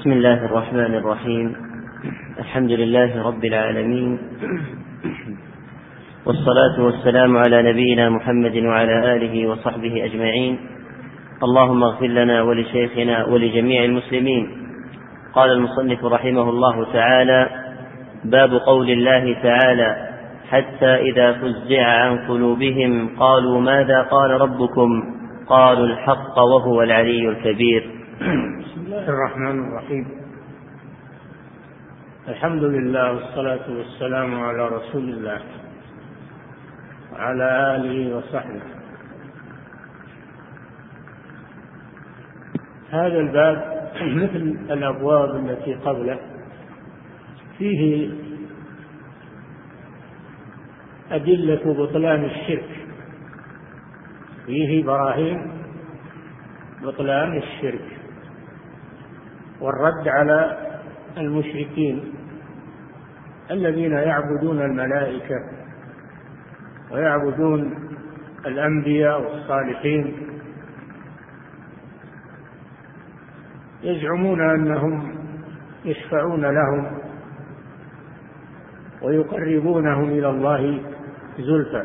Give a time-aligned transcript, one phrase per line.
[0.00, 1.56] بسم الله الرحمن الرحيم.
[2.38, 4.18] الحمد لله رب العالمين.
[6.26, 10.58] والصلاة والسلام على نبينا محمد وعلى آله وصحبه أجمعين.
[11.42, 14.44] اللهم اغفر لنا ولشيخنا ولجميع المسلمين.
[15.34, 17.48] قال المصنف رحمه الله تعالى
[18.24, 19.96] باب قول الله تعالى
[20.50, 24.90] حتى إذا فزع عن قلوبهم قالوا ماذا قال ربكم؟
[25.46, 27.90] قالوا الحق وهو العلي الكبير.
[29.00, 30.06] الله الرحمن الرحيم.
[32.28, 35.40] الحمد لله والصلاة والسلام على رسول الله
[37.12, 38.62] وعلى آله وصحبه.
[42.90, 43.58] هذا الباب
[44.22, 46.18] مثل الأبواب التي قبله.
[47.58, 48.10] فيه
[51.10, 52.70] أدلة بطلان الشرك.
[54.46, 55.52] فيه براهين
[56.82, 57.99] بطلان الشرك.
[59.60, 60.58] والرد على
[61.16, 62.14] المشركين
[63.50, 65.36] الذين يعبدون الملائكة
[66.92, 67.88] ويعبدون
[68.46, 70.16] الأنبياء والصالحين.
[73.82, 75.14] يزعمون أنهم
[75.84, 76.98] يشفعون لهم
[79.02, 80.82] ويقربونهم إلى الله
[81.38, 81.84] زلفى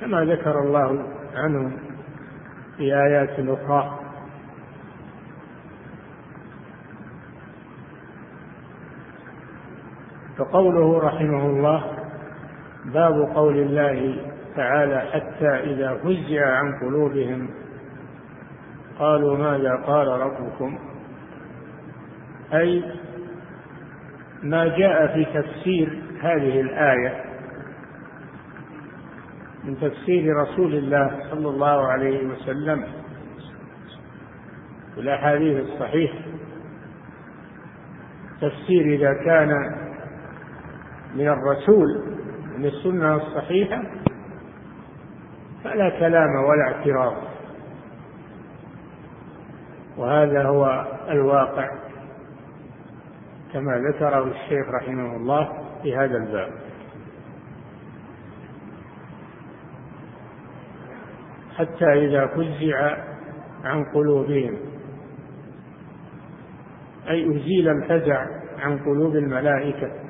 [0.00, 1.76] كما ذكر الله عنهم
[2.76, 3.99] في آيات أخرى.
[10.40, 11.84] فقوله رحمه الله
[12.84, 14.16] باب قول الله
[14.56, 17.50] تعالى حتى إذا فزع عن قلوبهم
[18.98, 20.78] قالوا ماذا قال ربكم؟
[22.54, 22.84] أي
[24.42, 27.24] ما جاء في تفسير هذه الآية
[29.64, 32.84] من تفسير رسول الله صلى الله عليه وسلم
[34.94, 36.18] في الأحاديث الصحيحة.
[38.40, 39.50] تفسير إذا كان
[41.14, 42.02] من الرسول
[42.58, 43.82] من السنة الصحيحة
[45.64, 47.16] فلا كلام ولا اعتراض.
[49.96, 51.68] وهذا هو الواقع
[53.52, 55.48] كما ذكره الشيخ رحمه الله
[55.82, 56.52] في هذا الباب.
[61.56, 62.96] حتى إذا فزع
[63.64, 64.58] عن قلوبهم
[67.08, 68.26] أي أزيل الفزع
[68.58, 70.09] عن قلوب الملائكة.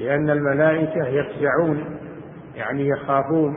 [0.00, 1.84] لأن الملائكة يفزعون
[2.56, 3.56] يعني يخافون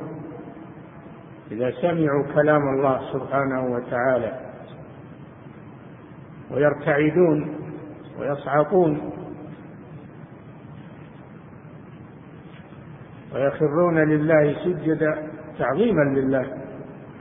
[1.51, 4.39] إذا سمعوا كلام الله سبحانه وتعالى
[6.51, 7.55] ويرتعدون
[8.19, 9.11] ويصعقون
[13.33, 15.27] ويخرون لله سجدا
[15.59, 16.57] تعظيما لله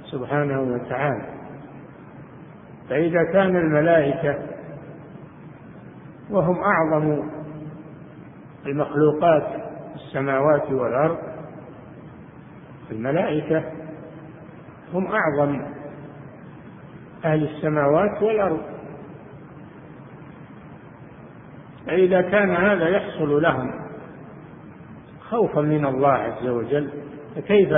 [0.04, 1.28] سبحانه وتعالى.
[2.88, 4.38] فإذا كان الملائكة
[6.30, 7.41] وهم أعظم
[8.66, 9.46] المخلوقات
[9.94, 11.18] السماوات والأرض
[12.90, 13.64] الملائكة
[14.94, 15.62] هم أعظم
[17.24, 18.60] أهل السماوات والأرض.
[21.86, 23.70] فإذا كان هذا يحصل لهم
[25.20, 26.90] خوفا من الله عز وجل
[27.36, 27.70] فكيف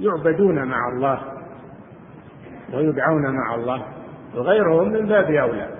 [0.00, 1.20] يعبدون مع الله
[2.72, 3.86] ويدعون مع الله
[4.34, 5.79] وغيرهم من باب أولى؟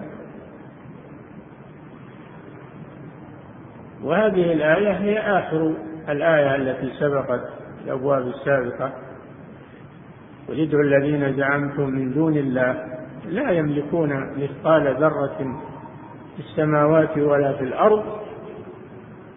[4.04, 5.74] وهذه الآية هي آخر
[6.08, 7.40] الآية التي سبقت
[7.84, 8.92] الأبواب السابقة.
[10.48, 12.84] وادعوا الذين زعمتم من دون الله
[13.28, 15.36] لا يملكون مثقال ذرة
[16.36, 18.04] في السماوات ولا في الأرض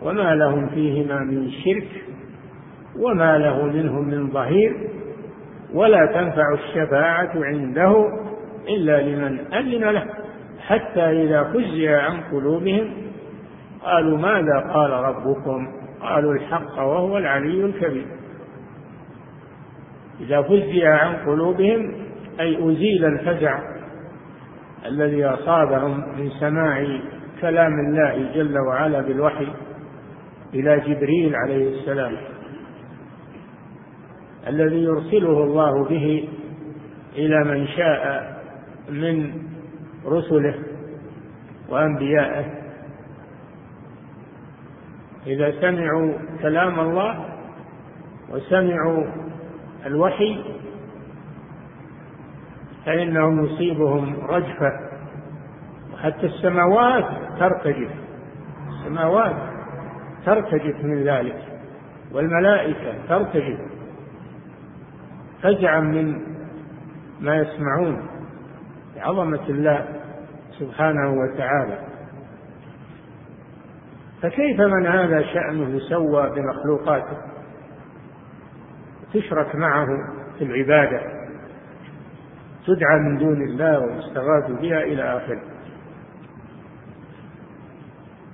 [0.01, 1.87] وما لهم فيهما من شرك
[2.99, 4.89] وما له منهم من ظهير
[5.73, 8.09] ولا تنفع الشفاعة عنده
[8.69, 10.05] إلا لمن أذن له
[10.59, 13.02] حتى إذا فزع عن قلوبهم
[13.83, 15.67] قالوا ماذا قال ربكم؟
[16.01, 18.05] قالوا الحق وهو العلي الكبير.
[20.19, 21.93] إذا فزع عن قلوبهم
[22.39, 23.59] أي أزيل الفزع
[24.85, 26.87] الذي أصابهم من سماع
[27.41, 29.47] كلام الله جل وعلا بالوحي
[30.53, 32.17] إلى جبريل عليه السلام
[34.47, 36.29] الذي يرسله الله به
[37.15, 38.33] إلى من شاء
[38.89, 39.33] من
[40.05, 40.55] رسله
[41.69, 42.62] وأنبيائه.
[45.27, 47.25] إذا سمعوا كلام الله
[48.29, 49.05] وسمعوا
[49.85, 50.43] الوحي
[52.85, 54.71] فإنهم يصيبهم رجفة
[55.93, 57.05] وحتى السماوات
[57.39, 57.91] ترتجف
[58.69, 59.35] السماوات
[60.25, 61.43] ترتجف من ذلك
[62.11, 63.59] والملائكة ترتجف.
[65.41, 66.21] فزعا من
[67.21, 68.07] ما يسمعون
[68.95, 69.85] بعظمة الله
[70.59, 71.92] سبحانه وتعالى.
[74.23, 77.17] فكيف من هذا شأنه يسوى بمخلوقاته؟
[79.13, 79.87] تشرك معه
[80.37, 81.01] في العبادة
[82.67, 85.41] تدعى من دون الله ويستغاث بها إلى آخره.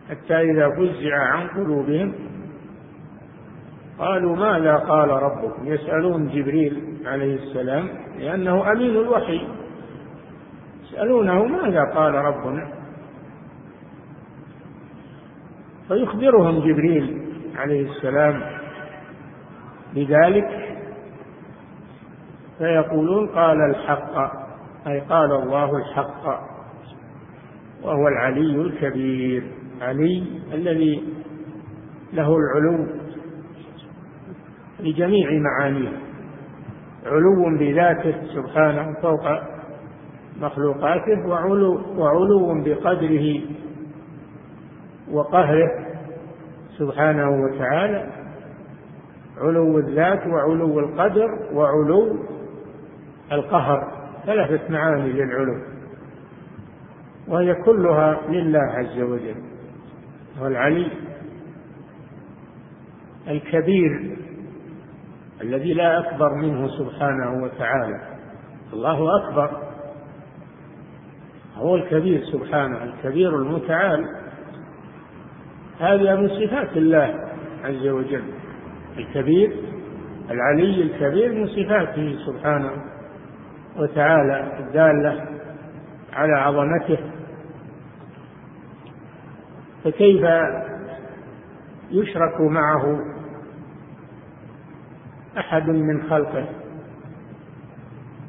[0.10, 2.14] حتى إذا فزع عن قلوبهم
[4.00, 7.90] قالوا ماذا قال ربكم؟ يسألون جبريل عليه السلام
[8.20, 9.48] لأنه أمين الوحي.
[10.84, 12.79] يسألونه ماذا قال ربنا؟
[15.90, 17.22] فيخبرهم جبريل
[17.56, 18.42] عليه السلام
[19.96, 20.48] بذلك
[22.58, 24.18] فيقولون قال الحق
[24.88, 26.50] أي قال الله الحق
[27.84, 29.44] وهو العلي الكبير
[29.82, 31.04] علي الذي
[32.14, 32.88] له العلو
[34.80, 35.92] لجميع معانيه
[37.06, 39.26] علو بذاته سبحانه فوق
[40.42, 43.42] مخلوقاته وعلو, وعلو بقدره
[45.12, 45.86] وقهره
[46.78, 48.10] سبحانه وتعالى
[49.38, 52.18] علو الذات وعلو القدر وعلو
[53.32, 55.62] القهر ثلاثة معاني للعلو
[57.28, 59.36] وهي كلها لله عز وجل
[60.42, 60.92] والعلي
[63.28, 64.18] الكبير
[65.42, 68.02] الذي لا أكبر منه سبحانه وتعالى
[68.74, 69.70] الله أكبر
[71.56, 74.19] هو الكبير سبحانه الكبير المتعال.
[75.80, 77.16] هذا من صفات الله
[77.64, 78.24] عز وجل.
[78.98, 79.54] الكبير
[80.32, 82.72] العلي الكبير من صفاته سبحانه
[83.78, 85.26] وتعالى الدالة
[86.14, 86.98] على عظمته.
[89.84, 90.26] فكيف
[91.92, 93.00] يشرك معه
[95.38, 96.46] أحد من خلقه؟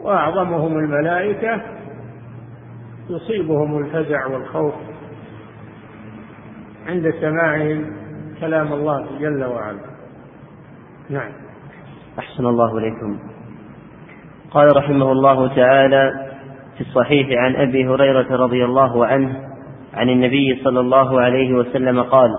[0.01, 1.63] وأعظمهم الملائكة
[3.11, 4.75] يصيبهم الفزع والخوف
[6.87, 7.87] عند سماعهم
[8.41, 9.81] كلام الله جل وعلا.
[11.11, 11.33] نعم.
[12.19, 13.19] أحسن الله إليكم.
[14.51, 16.31] قال رحمه الله تعالى
[16.75, 19.41] في الصحيح عن أبي هريرة رضي الله عنه
[19.95, 22.31] عن النبي صلى الله عليه وسلم قال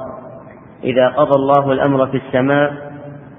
[0.84, 2.92] إذا قضى الله الأمر في السماء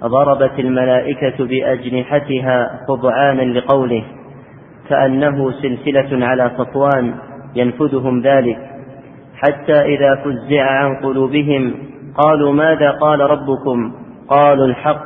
[0.05, 4.05] ضربت الملائكة بأجنحتها خضعانا لقوله
[4.89, 7.15] كأنه سلسلة على صفوان
[7.55, 8.72] ينفذهم ذلك
[9.43, 11.75] حتى إذا فزع عن قلوبهم
[12.17, 13.93] قالوا ماذا قال ربكم؟
[14.29, 15.03] قالوا الحق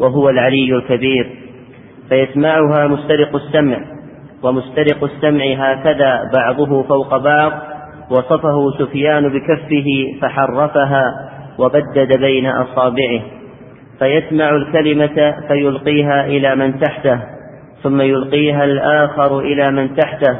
[0.00, 1.30] وهو العلي الكبير.
[2.08, 3.78] فيسمعها مسترق السمع
[4.42, 7.52] ومسترق السمع هكذا بعضه فوق بعض
[8.10, 9.86] وصفه سفيان بكفه
[10.22, 11.04] فحرفها
[11.58, 13.20] وبدد بين أصابعه.
[13.98, 17.20] فيسمع الكلمة فيلقيها إلى من تحته
[17.82, 20.36] ثم يلقيها الآخر إلى من تحته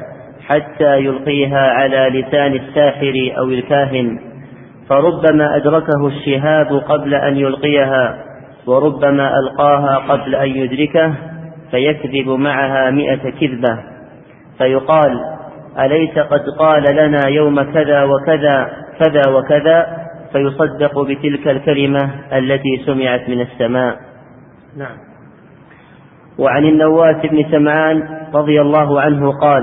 [0.51, 4.19] حتى يلقيها على لسان الساحر أو الكاهن
[4.89, 8.25] فربما أدركه الشهاب قبل أن يلقيها
[8.67, 11.15] وربما ألقاها قبل أن يدركه
[11.71, 13.79] فيكذب معها مئة كذبة.
[14.59, 15.21] فيقال
[15.79, 19.87] أليس قد قال لنا يوم كذا وكذا كذا وكذا؟
[20.33, 23.97] فيصدق بتلك الكلمة التي سمعت من السماء.
[24.77, 24.97] نعم.
[26.39, 28.03] وعن النواس بن سمعان
[28.35, 29.63] رضي الله عنه قال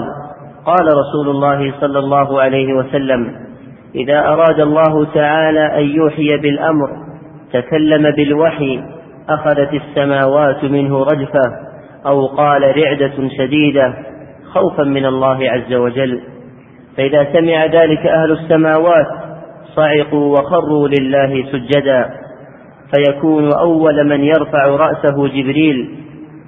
[0.67, 3.35] قال رسول الله صلى الله عليه وسلم
[3.95, 6.88] إذا أراد الله تعالى أن يوحي بالأمر
[7.53, 8.83] تكلم بالوحي
[9.29, 11.41] أخذت السماوات منه رجفة
[12.05, 13.93] أو قال رعدة شديدة
[14.53, 16.21] خوفا من الله عز وجل.
[16.97, 19.07] فإذا سمع ذلك أهل السماوات
[19.75, 22.09] صعقوا وخروا لله سجدا.
[22.95, 25.89] فيكون أول من يرفع رأسه جبريل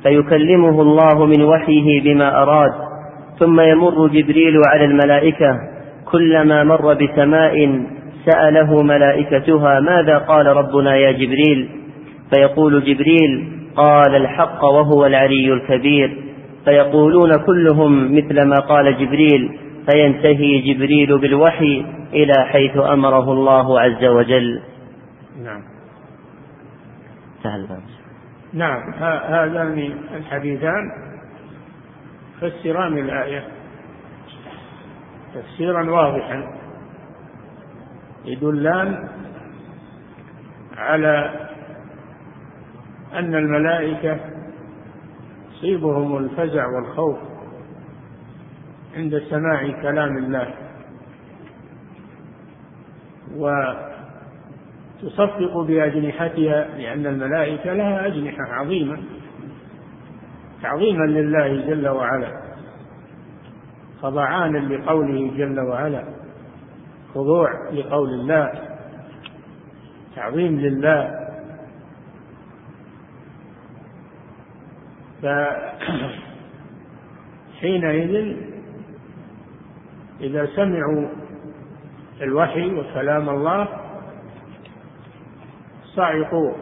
[0.04, 2.89] فيكلمه الله من وحيه بما أراد.
[3.40, 5.60] ثم يمر جبريل على الملائكة
[6.06, 7.84] كلما مر بسماء
[8.26, 11.70] سأله ملائكتها ماذا قال ربنا يا جبريل؟
[12.34, 16.24] فيقول جبريل قال الحق وهو العلي الكبير.
[16.66, 19.60] فيقولون كلهم مثل ما قال جبريل
[19.92, 24.62] فينتهي جبريل بالوحي إلى حيث أمره الله عز وجل.
[25.44, 25.62] نعم.
[27.44, 27.68] سهل
[28.54, 28.94] نعم
[29.30, 31.09] هذان الحديثان.
[32.42, 33.48] يفسران الآية.
[35.34, 36.60] تفسيرا واضحا.
[38.26, 39.10] يدلان
[40.78, 41.48] على
[43.14, 44.20] أن الملائكة
[45.52, 47.18] يصيبهم الفزع والخوف
[48.96, 50.54] عند سماع كلام الله.
[55.04, 58.98] وتصفق بأجنحتها لأن الملائكة لها أجنحة عظيمة.
[60.62, 62.42] تعظيما لله جل وعلا
[64.02, 66.04] خضعانا لقوله جل وعلا
[67.14, 68.52] خضوع لقول الله
[70.16, 71.20] تعظيم لله.
[77.62, 78.38] فحينئذ
[80.22, 81.08] إذا سمعوا
[82.22, 83.68] الوحي وكلام الله
[85.96, 86.54] صعقوا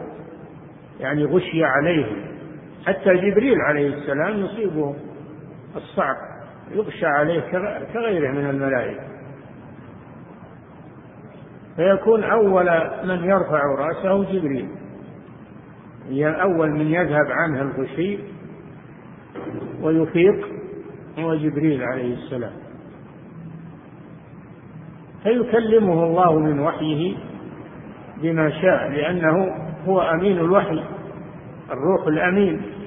[1.00, 2.27] يعني غشي عليهم.
[2.88, 4.94] حتى جبريل عليه السلام يصيبه
[5.76, 6.16] الصعق
[6.74, 7.40] يغشى عليه
[7.92, 9.00] كغيره من الملائكة.
[11.76, 12.64] فيكون أول
[13.04, 14.68] من يرفع رأسه جبريل.
[16.40, 18.18] أول من يذهب عنه الغشي
[19.82, 20.48] ويفيق
[21.18, 22.52] هو جبريل عليه السلام.
[25.22, 27.16] فيكلمه الله من وحيه
[28.22, 29.54] بما شاء لأنه
[29.86, 30.84] هو أمين الوحي
[31.70, 32.77] الروح الأمين.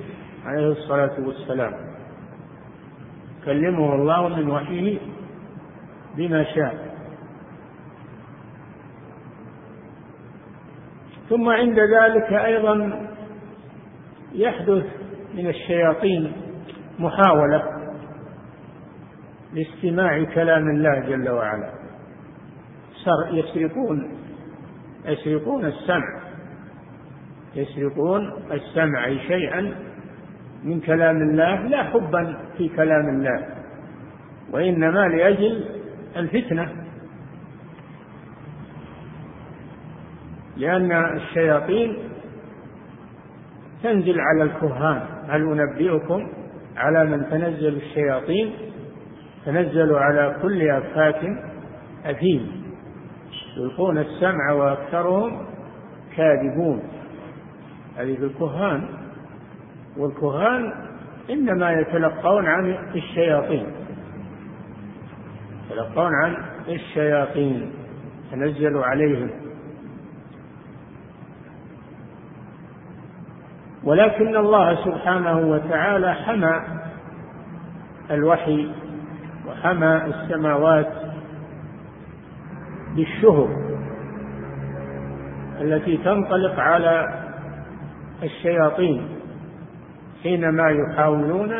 [0.45, 1.73] عليه الصلاة والسلام.
[3.45, 4.99] كلمه الله من وحيه
[6.17, 6.91] بما شاء.
[11.29, 13.07] ثم عند ذلك أيضا
[14.33, 14.85] يحدث
[15.33, 16.33] من الشياطين
[16.99, 17.63] محاولة
[19.53, 21.81] لاستماع كلام الله جل وعلا.
[23.31, 24.17] يسرقون
[25.05, 26.21] يسرقون السمع
[27.55, 29.73] يسرقون السمع أي شيئا
[30.63, 33.45] من كلام الله لا حبا في كلام الله
[34.51, 35.65] وإنما لأجل
[36.15, 36.69] الفتنة.
[40.57, 41.97] لأن الشياطين
[43.83, 45.01] تنزل على الكهان.
[45.29, 46.27] هل أنبئكم
[46.77, 48.53] على من تنزل الشياطين؟
[49.45, 51.21] تنزل على كل أفاك
[52.05, 52.63] أثيم.
[53.57, 55.45] يلقون السمع وأكثرهم
[56.15, 56.83] كاذبون.
[57.97, 59.00] هذه الكهان.
[59.97, 60.73] والكهان
[61.29, 63.65] إنما يتلقون عن الشياطين.
[65.65, 67.73] يتلقون عن الشياطين.
[68.31, 69.29] تنزل عليهم.
[73.83, 76.61] ولكن الله سبحانه وتعالى حمى
[78.11, 78.71] الوحي
[79.47, 80.91] وحمى السماوات
[82.95, 83.49] بالشهب
[85.61, 87.23] التي تنطلق على
[88.23, 89.20] الشياطين.
[90.23, 91.53] حينما يحاولون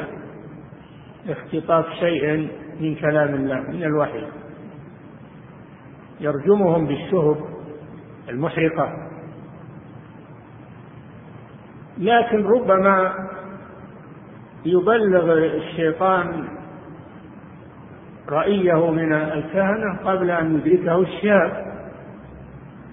[1.30, 2.50] اختطاف شيء
[2.80, 4.24] من كلام الله من الوحي.
[6.20, 7.38] يرجمهم بالشهب
[8.30, 8.94] المحرقة.
[11.98, 13.14] لكن ربما
[14.66, 16.48] يبلغ الشيطان
[18.30, 21.72] رأيه من الكهنة قبل أن يدركه الشهاب.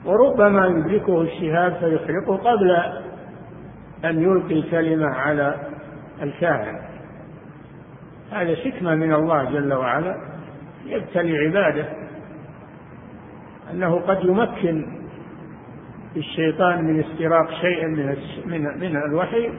[0.05, 2.77] وربما يدركه الشهاب فيحرقه قبل
[4.05, 5.57] أن يلقي كلمة على
[6.23, 6.79] الكاهن.
[8.33, 10.17] هذا حكمة من الله جل وعلا
[10.87, 11.89] يبتلي عباده.
[13.73, 14.87] أنه قد يمكن
[16.17, 19.51] الشيطان من استراق شيء من من من الوحي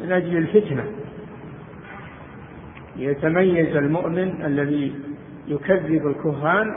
[0.00, 0.84] من أجل الفتنة.
[2.96, 4.94] يتميز المؤمن الذي
[5.48, 6.74] يكذب الكهان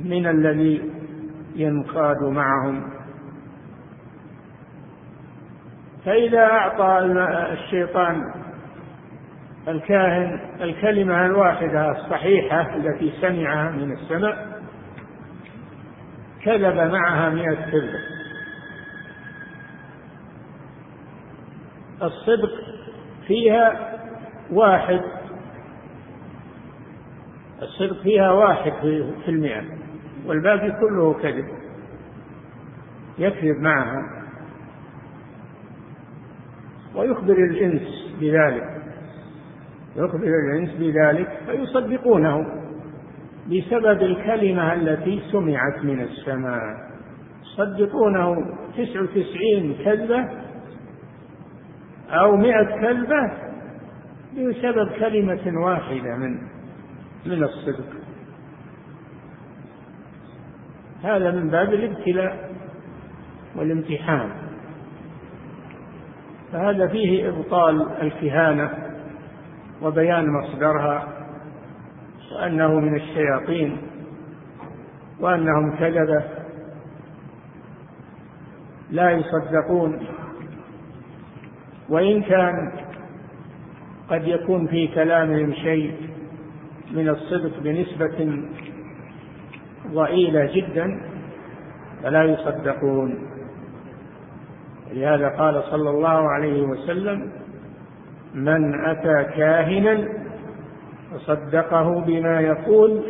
[0.00, 0.90] من الذي
[1.56, 2.93] ينقاد معهم
[6.04, 6.98] فإذا أعطى
[7.52, 8.32] الشيطان
[9.68, 14.60] الكاهن الكلمة الواحدة الصحيحة التي سمعها من السماء
[16.44, 17.98] كذب معها مئة كذبة
[22.02, 22.50] الصدق
[23.26, 23.94] فيها
[24.50, 25.00] واحد
[27.62, 28.72] الصدق فيها واحد
[29.24, 29.62] في المئة
[30.26, 31.48] والباقي كله كذب
[33.18, 34.23] يكذب معها
[36.96, 38.82] ويخبر الإنس بذلك.
[39.96, 42.46] يخبر الإنس بذلك فيصدقونه
[43.46, 46.94] بسبب الكلمة التي سمعت من السماء.
[47.44, 48.36] يصدقونه
[48.76, 50.28] تسع وتسعين كذبة
[52.10, 53.32] أو مئة كذبة
[54.34, 56.38] بسبب كلمة واحدة من
[57.26, 57.86] من الصدق.
[61.02, 62.50] هذا من باب الابتلاء
[63.56, 64.43] والامتحان.
[66.54, 68.70] فهذا فيه إبطال الكهانة
[69.82, 71.08] وبيان مصدرها
[72.32, 73.78] وأنه من الشياطين
[75.20, 76.22] وأنهم كذبة
[78.90, 80.06] لا يصدقون
[81.88, 82.72] وإن كان
[84.10, 85.94] قد يكون في كلامهم شيء
[86.90, 88.42] من الصدق بنسبة
[89.92, 91.00] ضئيلة جدا
[92.02, 93.33] فلا يصدقون
[94.92, 97.32] لهذا قال صلى الله عليه وسلم
[98.34, 100.08] من أتى كاهنا
[101.14, 103.02] وصدقه بما يقول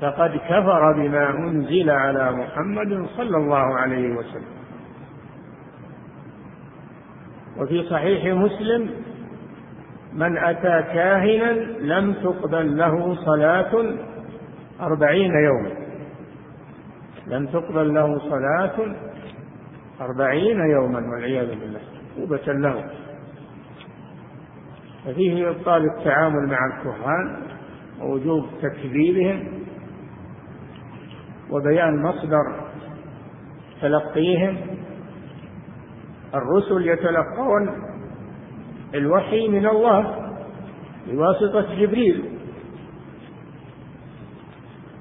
[0.00, 4.54] فقد كفر بما أنزل على محمد صلى الله عليه وسلم.
[7.58, 8.90] وفي صحيح مسلم
[10.12, 13.94] من أتى كاهنا لم تقبل له صلاة
[14.80, 15.70] أربعين يوما.
[17.26, 18.96] لم تقبل له صلاة
[20.00, 21.80] أربعين يوما والعياذ بالله
[22.16, 22.90] توبة له.
[25.04, 27.42] ففيه إبطال التعامل مع الكهان
[28.00, 29.64] ووجوب تكذيبهم
[31.50, 32.70] وبيان مصدر
[33.80, 34.56] تلقيهم.
[36.34, 37.84] الرسل يتلقون
[38.94, 40.30] الوحي من الله
[41.06, 42.24] بواسطة جبريل.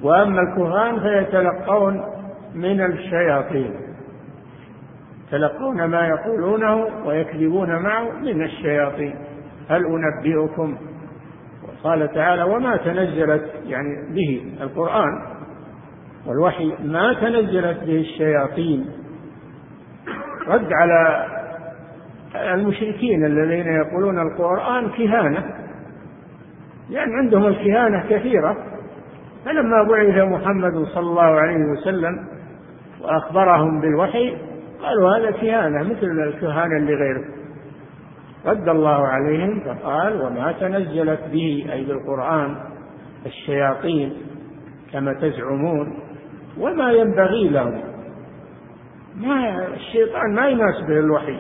[0.04, 2.04] وأما الكهان فيتلقون
[2.56, 3.93] من الشياطين.
[5.34, 9.16] يتلقون ما يقولونه ويكذبون معه من الشياطين.
[9.70, 10.78] هل أنبئكم؟
[11.84, 15.22] قال تعالى وما تنزلت يعني به القرآن
[16.28, 18.86] والوحي ما تنزلت به الشياطين.
[20.48, 21.26] رد على
[22.36, 25.40] المشركين الذين يقولون القرآن كهانة
[26.90, 28.58] لأن يعني عندهم الكهانة كثيرة.
[29.46, 32.28] فلما بعث محمد صلى الله عليه وسلم
[33.02, 34.53] وأخبرهم بالوحي
[34.84, 37.26] قالوا هذا كهانة مثل الكهانة اللي غيره
[38.46, 42.56] رد الله عليهم فقال وما تنزلت به أي بالقرآن
[43.26, 44.14] الشياطين
[44.94, 46.00] كما تزعمون
[46.58, 47.82] وما ينبغي لهم.
[49.16, 51.38] ما الشيطان ما يناسبه الوحي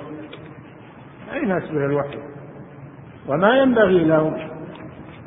[1.31, 2.19] ما يناسبه الوحي.
[3.27, 4.50] وما ينبغي لهم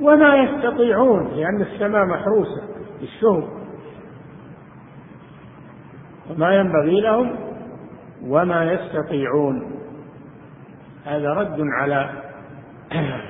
[0.00, 2.62] وما يستطيعون لأن السماء محروسة
[3.00, 3.49] بالشهب
[6.30, 7.46] وما ينبغي لهم
[8.23, 9.73] وما يستطيعون.
[11.04, 12.11] هذا رد على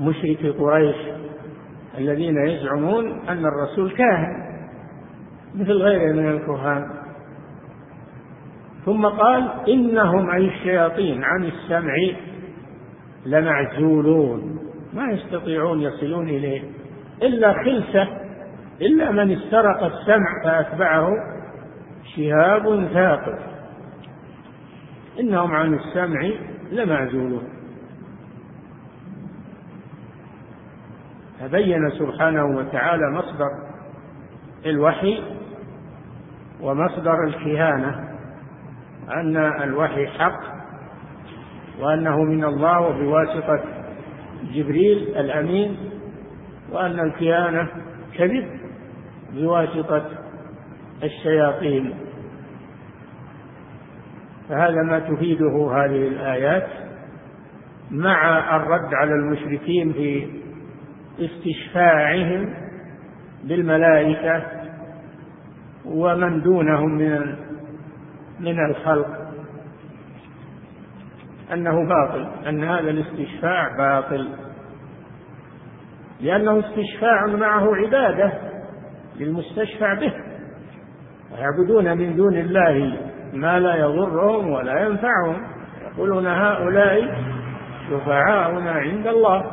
[0.00, 0.96] مشرك قريش
[1.98, 4.48] الذين يزعمون أن الرسول كاهن
[5.54, 6.90] مثل غيره من الكهان.
[8.84, 11.94] ثم قال إنهم أي الشياطين عن السمع
[13.26, 14.58] لمعزولون.
[14.92, 16.62] ما يستطيعون يصلون إليه
[17.22, 18.08] إلا خلسة
[18.80, 21.10] إلا من استرق السمع فأتبعه
[22.16, 23.38] شهاب ثاقب.
[25.20, 26.30] إنهم عن السمع
[26.70, 27.48] لمعزولون.
[31.40, 33.50] فبين سبحانه وتعالى مصدر
[34.66, 35.22] الوحي
[36.60, 38.08] ومصدر الكهانة
[39.14, 40.40] أن الوحي حق
[41.80, 43.64] وأنه من الله وبواسطة
[44.54, 45.76] جبريل الأمين
[46.72, 47.68] وأن الكهانة
[48.18, 48.60] كذب
[49.32, 50.06] بواسطة
[51.02, 51.94] الشياطين.
[54.48, 56.66] فهذا ما تفيده هذه الآيات
[57.90, 60.26] مع الرد على المشركين في
[61.18, 62.54] استشفاعهم
[63.44, 64.42] بالملائكة
[65.84, 67.36] ومن دونهم من
[68.40, 69.28] من الخلق.
[71.52, 74.28] أنه باطل أن هذا الاستشفاع باطل.
[76.20, 78.32] لأنه استشفاع معه عبادة
[79.16, 80.12] للمستشفع به.
[81.32, 85.36] ويعبدون من دون الله ما لا يضرهم ولا ينفعهم.
[85.92, 87.14] يقولون هؤلاء
[87.90, 89.44] شفعاؤنا عند الله.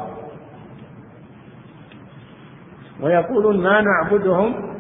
[3.02, 4.76] ويقولون ما نعبدهم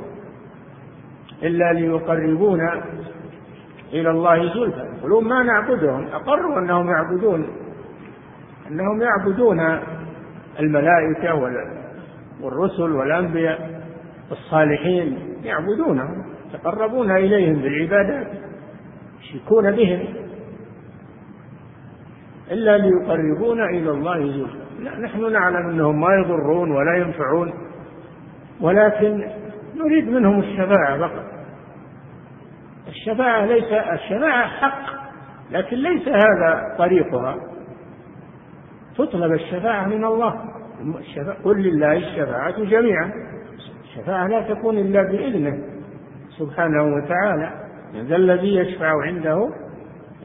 [1.43, 2.83] إلا ليقربونا
[3.93, 4.97] إلى الله زلفى.
[4.97, 6.07] يقولون ما نعبدهم.
[6.07, 7.47] أقروا أنهم يعبدون
[8.71, 9.79] أنهم يعبدون
[10.59, 11.35] الملائكة
[12.41, 13.81] والرسل والأنبياء
[14.31, 15.19] الصالحين.
[15.43, 16.25] يعبدونهم.
[16.53, 18.44] يتقربون إليهم بالعبادات.
[19.25, 20.05] يشركون بهم
[22.51, 24.65] إلا ليقربونا إلى الله زلفى.
[25.01, 27.53] نحن نعلم أنهم ما يضرون ولا ينفعون
[28.61, 29.31] ولكن
[29.75, 31.25] نريد منهم الشفاعة فقط.
[32.87, 35.05] الشفاعة ليس الشفاعة حق
[35.51, 37.35] لكن ليس هذا طريقها.
[38.97, 40.39] تطلب الشفاعة من الله.
[41.43, 43.11] قل لله الشفاعة جميعا.
[43.83, 45.63] الشفاعة لا تكون إلا بإذنه
[46.29, 47.64] سبحانه وتعالى.
[48.01, 49.49] ذا الذي يشفع عنده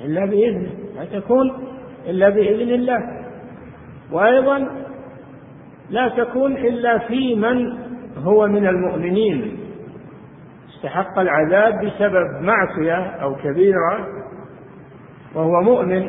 [0.04, 1.50] إلا بإذنه لا تكون
[2.06, 2.98] إلا بإذن الله.
[4.12, 4.68] وأيضا
[5.90, 7.78] لا تكون إلا في من
[8.18, 9.58] هو من المؤمنين.
[10.74, 14.06] استحق العذاب بسبب معصية أو كبيرة
[15.34, 16.06] وهو مؤمن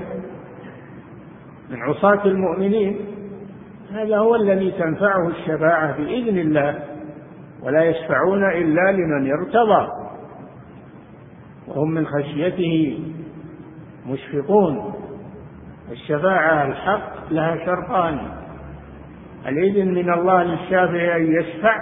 [1.69, 2.99] من عصاة المؤمنين.
[3.91, 6.79] هذا هو الذي تنفعه الشفاعة بإذن الله
[7.63, 10.00] ولا يشفعون إلا لمن ارتضى.
[11.67, 12.99] وهم من خشيته
[14.07, 14.93] مشفقون.
[15.91, 18.19] الشفاعة الحق لها شرطان.
[19.47, 21.75] الإذن من الله للشافع أن يشفع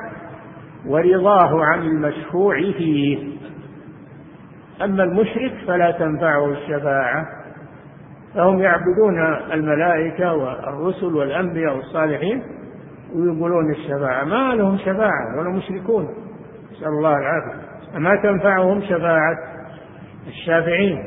[0.87, 3.27] ورضاه عن المشفوع فيه.
[4.81, 7.25] أما المشرك فلا تنفعه الشفاعة.
[8.35, 9.19] فهم يعبدون
[9.53, 12.43] الملائكة والرسل والأنبياء والصالحين
[13.15, 14.23] ويقولون الشفاعة.
[14.23, 16.07] ما لهم شفاعة ولا مشركون.
[16.71, 17.69] نسأل الله العافية.
[17.99, 19.58] ما تنفعهم شفاعة؟
[20.29, 21.03] الشافعين.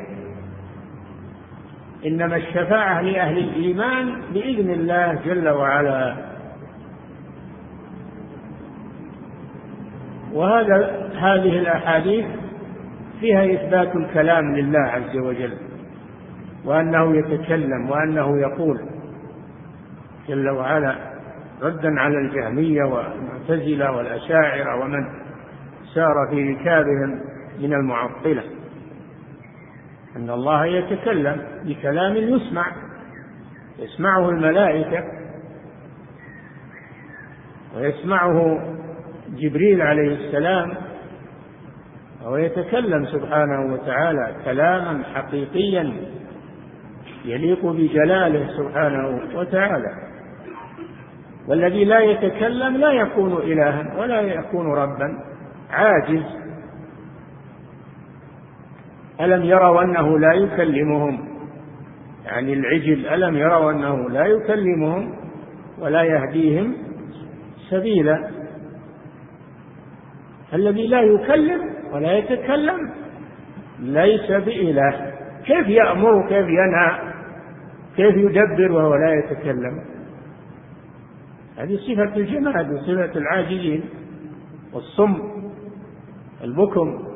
[2.07, 6.17] إنما الشفاعة لأهل الإيمان بإذن الله جل وعلا.
[10.33, 12.27] وهذا هذه الأحاديث
[13.21, 15.53] فيها إثبات الكلام لله عز وجل
[16.65, 18.81] وأنه يتكلم وأنه يقول
[20.29, 20.97] جل وعلا
[21.63, 25.05] ردا على الجهمية والمعتزلة والأشاعرة ومن
[25.95, 27.21] سار في ركابهم
[27.61, 28.43] من المعطلة.
[30.17, 32.67] أن الله يتكلم بكلام يسمع
[33.79, 35.05] يسمعه الملائكة
[37.77, 38.59] ويسمعه
[39.29, 40.75] جبريل عليه السلام
[42.23, 45.93] وهو يتكلم سبحانه وتعالى كلاما حقيقيا
[47.25, 49.95] يليق بجلاله سبحانه وتعالى.
[51.49, 55.19] والذي لا يتكلم لا يكون إلها ولا يكون ربا
[55.71, 56.23] عاجز.
[59.21, 61.29] ألم يروا أنه لا يكلمهم؟
[62.25, 65.15] يعني العجل ألم يروا أنه لا يكلمهم
[65.79, 66.75] ولا يهديهم
[67.71, 68.31] سبيلا؟
[70.55, 71.61] الذي لا يكلم
[71.93, 72.91] ولا يتكلم
[73.81, 75.13] ليس بإله.
[75.45, 77.13] كيف يأمر؟ كيف ينهى؟
[77.97, 79.85] كيف يدبر وهو لا يتكلم؟
[81.59, 83.85] هذه صفة الجماد وصفة العاجزين
[84.73, 85.19] والصم
[86.45, 87.12] البكم.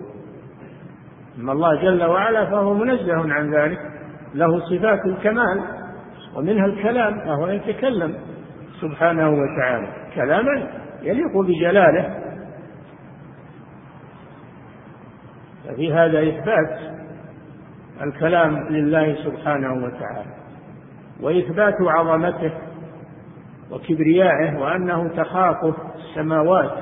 [1.38, 3.79] أما الله جل وعلا فهو منزه عن ذلك.
[4.35, 5.61] له صفات الكمال
[6.37, 8.14] ومنها الكلام فهو يتكلم
[8.81, 9.88] سبحانه وتعالى.
[10.14, 10.68] كلاما
[11.03, 12.27] يليق بجلاله.
[15.64, 16.96] ففي هذا إثبات
[18.03, 20.31] الكلام لله سبحانه وتعالى
[21.20, 22.53] وإثبات عظمته
[23.70, 26.72] وكبريائه وأنه تخافه السماوات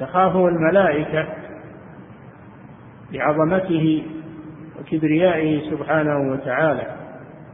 [0.00, 1.28] تخافه الملائكة
[3.12, 4.02] لعظمته
[4.80, 6.96] وكبريائه سبحانه وتعالى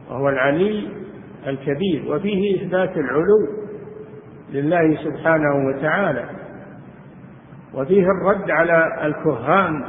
[0.09, 0.87] وهو العلي
[1.47, 3.47] الكبير وفيه إثبات العلو
[4.51, 6.29] لله سبحانه وتعالى
[7.73, 9.83] وفيه الرد على الكهان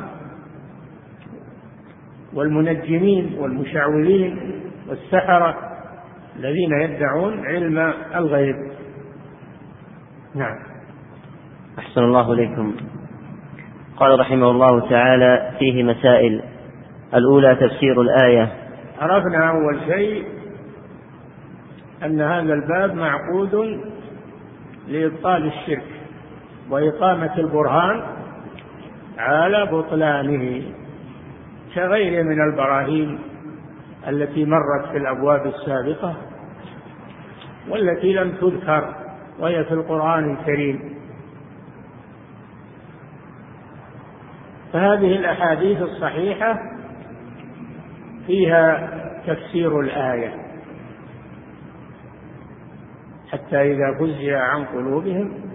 [2.34, 5.56] والمنجمين والمشعوذين والسحرة
[6.36, 7.78] الذين يدعون علم
[8.14, 8.56] الغيب.
[10.34, 10.58] نعم.
[11.78, 12.76] أحسن الله إليكم.
[14.00, 16.42] قال رحمه الله تعالى فيه مسائل.
[17.14, 18.52] الأولى تفسير الآية.
[19.00, 20.24] عرفنا أول شيء
[22.04, 23.80] أن هذا الباب معقود
[24.88, 25.84] لإبطال الشرك
[26.70, 28.02] وإقامة البرهان
[29.18, 30.62] على بطلانه
[31.74, 33.18] كغيره من البراهين
[34.08, 36.14] التي مرت في الأبواب السابقة
[37.68, 38.94] والتي لم تذكر
[39.38, 40.99] وهي في القرآن الكريم.
[44.72, 46.58] فهذه الأحاديث الصحيحة
[48.26, 48.90] فيها
[49.26, 50.34] تفسير الآية
[53.32, 55.50] حتى إذا فزع عن قلوبهم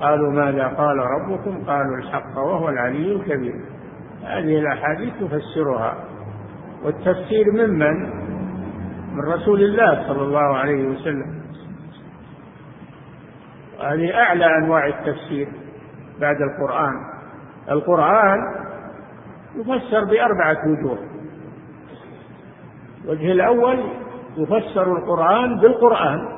[0.00, 3.54] قالوا ماذا قال ربكم؟ قالوا الحق وهو العلي الكبير.
[4.22, 6.04] هذه الأحاديث تفسرها.
[6.84, 7.78] والتفسير ممن
[9.14, 11.42] من؟ رسول الله صلى الله عليه وسلم.
[13.80, 15.48] هذه أعلى أنواع التفسير
[16.20, 16.94] بعد القرآن.
[17.70, 18.38] القرآن
[19.56, 20.98] يفسر بأربعة وجوه.
[23.04, 23.78] الوجه الأول
[24.36, 26.28] يفسر القرآن بالقرآن.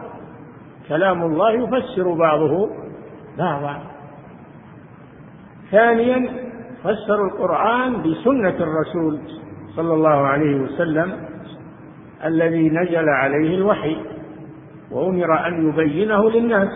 [0.88, 2.70] كلام الله يفسر بعضه
[3.38, 3.82] بعضا.
[5.70, 6.28] ثانيا
[6.80, 9.20] فسر القرآن بسنة الرسول
[9.76, 11.28] صلى الله عليه وسلم
[12.24, 13.96] الذي نزل عليه الوحي
[14.90, 16.68] وأمر أن يبينه للناس.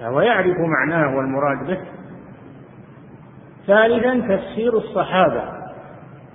[0.00, 1.78] فهو يعرف معناه والمراد به.
[3.66, 5.42] ثالثا تفسير الصحابة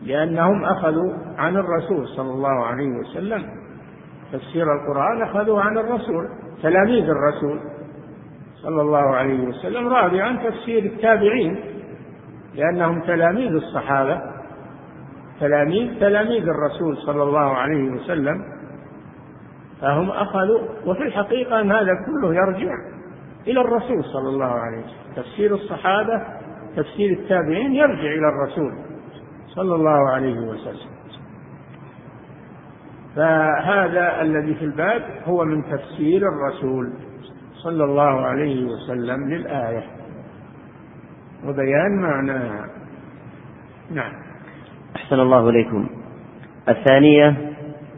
[0.02, 3.46] لأنهم أخذوا عن الرسول صلى الله عليه وسلم.
[4.34, 6.28] تفسير القرآن أخذوه عن الرسول
[6.63, 7.60] تلاميذ الرسول
[8.56, 11.60] صلى الله عليه وسلم رابعا تفسير التابعين
[12.56, 14.22] لأنهم تلاميذ الصحابة.
[15.39, 18.44] تلاميذ تلاميذ الرسول صلى الله عليه وسلم
[19.82, 22.72] فهم أخذوا وفي الحقيقة أن هذا كله يرجع
[23.48, 25.13] إلى الرسول صلى الله عليه وسلم.
[25.15, 26.22] تفسير الصحابة
[26.76, 28.74] تفسير التابعين يرجع إلى الرسول
[29.48, 30.90] صلى الله عليه وسلم.
[33.16, 36.94] فهذا الذي في الباب هو من تفسير الرسول
[37.64, 39.84] صلى الله عليه وسلم للآية.
[41.46, 42.66] وبيان معناها
[43.92, 44.12] نعم.
[44.96, 45.90] أحسن الله إليكم.
[46.70, 47.36] الثانية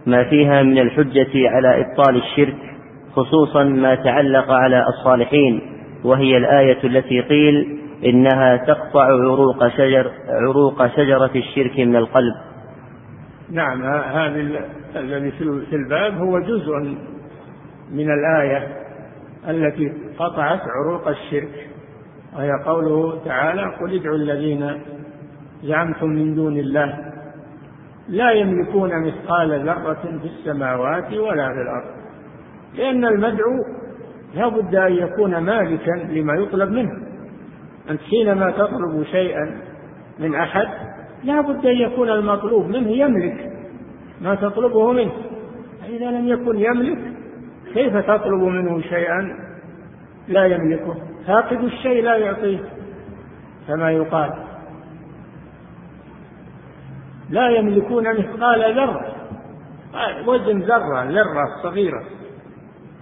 [0.05, 2.57] ما فيها من الحجة على إبطال الشرك
[3.15, 5.61] خصوصا ما تعلق على الصالحين
[6.03, 12.33] وهي الآية التي قيل إنها تقطع عروق شجر عروق شجرة الشرك من القلب.
[13.51, 15.31] نعم هذا الذي
[15.69, 16.97] في الباب هو جزء
[17.91, 18.67] من الآية
[19.47, 21.67] التي قطعت عروق الشرك
[22.35, 24.81] وهي قوله تعالى قل ادعوا الذين
[25.63, 27.11] زعمتم من دون الله
[28.09, 32.01] لا يملكون مثقال ذرة في السماوات ولا في الأرض
[32.75, 33.65] لأن المدعو
[34.35, 37.10] لا بد أن يكون مالكا لما يطلب منه
[37.89, 39.61] أنت حينما تطلب شيئا
[40.19, 40.67] من أحد
[41.23, 43.51] لا بد أن يكون المطلوب منه يملك
[44.21, 45.11] ما تطلبه منه.
[45.89, 46.99] إذا لم يكن يملك
[47.73, 49.37] كيف تطلب منه شيئا
[50.27, 50.95] لا يملكه؟
[51.27, 52.59] فاقد الشيء لا يعطيه
[53.67, 54.31] كما يقال.
[57.29, 59.15] لا يملكون مثقال ذرة.
[60.27, 62.03] وزن ذرة ذرة صغيرة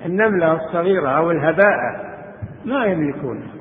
[0.05, 1.77] النملة الصغيرة أو الهباء
[2.65, 3.58] ما يملكونه.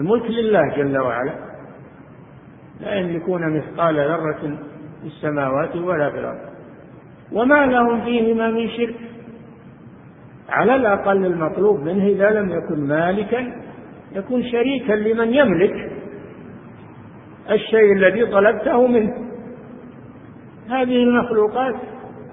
[0.00, 1.34] الملك لله جل وعلا.
[2.80, 4.58] لا يملكون مثقال ذرة
[5.00, 6.40] في السماوات ولا في الأرض.
[7.32, 8.94] وما لهم فيهما من شرك.
[10.48, 13.52] على الأقل المطلوب منه إذا لم يكن مالكا
[14.12, 15.92] يكون شريكا لمن يملك
[17.50, 19.14] الشيء الذي طلبته منه.
[20.70, 21.74] هذه المخلوقات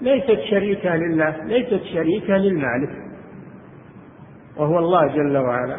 [0.02, 2.89] ليست شريكة لله ليست شريكة للمالك.
[4.58, 5.78] وهو الله جل وعلا.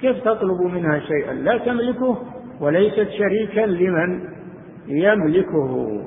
[0.00, 2.22] كيف تطلب منها شيئا؟ لا تملكه
[2.60, 4.28] وليست شريكا لمن
[4.86, 6.00] يملكه.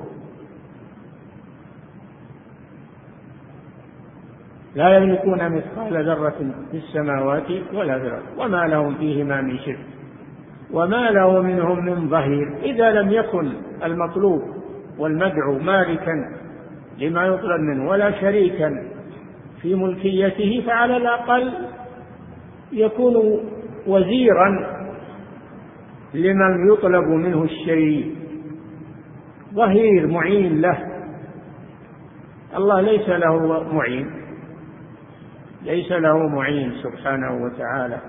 [4.76, 8.24] لا يملكون مثقال ذرة في السماوات ولا في الأرض.
[8.38, 9.86] وما لهم فيهما من شرك.
[10.72, 12.58] وما له منهم من ظهير.
[12.64, 13.54] إذا لم يكن
[13.84, 14.42] المطلوب
[14.98, 16.44] والمدعو مالكا
[16.98, 18.84] لما يطلب منه ولا شريكا
[19.62, 21.54] في ملكيته فعلى الأقل
[22.72, 23.40] يكون
[23.88, 24.74] وزيرا
[26.14, 28.16] لمن يطلب منه الشيء.
[29.54, 30.78] ظهير معين له.
[32.58, 34.10] الله ليس له معين.
[35.64, 38.00] ليس له معين سبحانه وتعالى.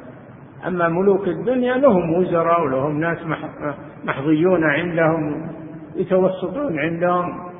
[0.66, 3.18] أما ملوك الدنيا لهم وزراء ولهم ناس
[4.04, 5.50] محظيون عندهم
[5.96, 7.50] يتوسطون عندهم.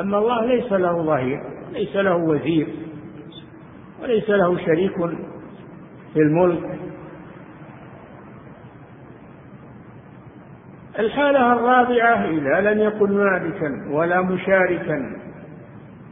[0.00, 1.40] أما الله ليس له ظهير
[1.72, 2.68] ليس له وزير
[4.02, 4.96] وليس له شريك
[6.14, 6.79] في الملك.
[11.00, 15.16] الحالة الرابعة إذا لم يكن مالكا ولا مشاركا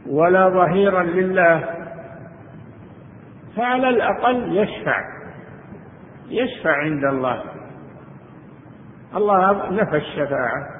[0.07, 1.63] ولا ظهيرا لله
[3.57, 5.03] فعلى الأقل يشفع
[6.29, 7.43] يشفع عند الله.
[9.15, 10.79] الله نفى الشفاعة.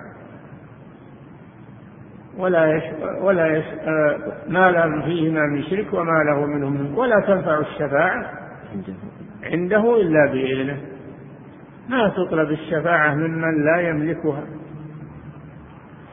[2.37, 2.83] ولا يش...
[3.21, 3.65] ولا يش...
[4.47, 8.31] ما له فيهما من شرك وما له منهم من ولا تنفع الشفاعة
[9.43, 10.77] عنده إلا بإذنه.
[11.89, 14.43] ما تطلب الشفاعة ممن لا يملكها.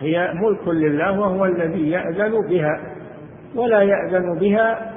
[0.00, 2.80] هي ملك لله وهو الذي يأذن بها
[3.54, 4.92] ولا يأذن بها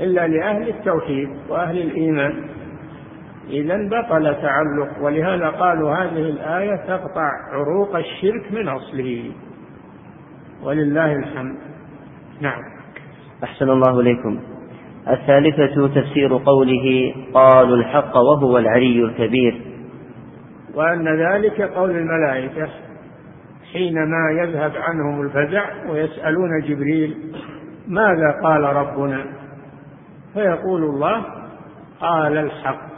[0.00, 2.44] إلا لأهل التوحيد وأهل الإيمان.
[3.50, 9.30] إذا بطل تعلق ولهذا قالوا هذه الآية تقطع عروق الشرك من أصله.
[10.62, 11.56] ولله الحمد.
[12.40, 12.62] نعم.
[13.44, 14.40] أحسن الله إليكم.
[15.08, 19.73] الثالثة تفسير قوله قالوا الحق وهو العلي الكبير.
[20.74, 22.68] وأن ذلك قول الملائكة
[23.72, 27.36] حينما يذهب عنهم الفزع ويسألون جبريل
[27.88, 29.24] ماذا قال ربنا؟
[30.34, 31.24] فيقول الله
[32.00, 32.94] قال الحق.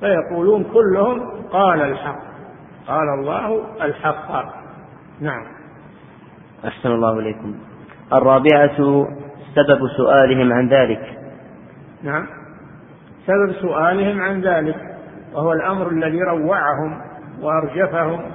[0.00, 2.22] فيقولون كلهم قال الحق.
[2.86, 4.44] قال الله الحق.
[5.20, 5.46] نعم.
[6.64, 7.54] أحسن الله إليكم.
[8.12, 9.06] الرابعة
[9.54, 11.18] سبب سؤالهم عن ذلك.
[12.02, 12.26] نعم.
[13.26, 14.91] سبب سؤالهم عن ذلك.
[15.34, 17.00] وهو الأمر الذي روعهم
[17.40, 18.32] وأرجفهم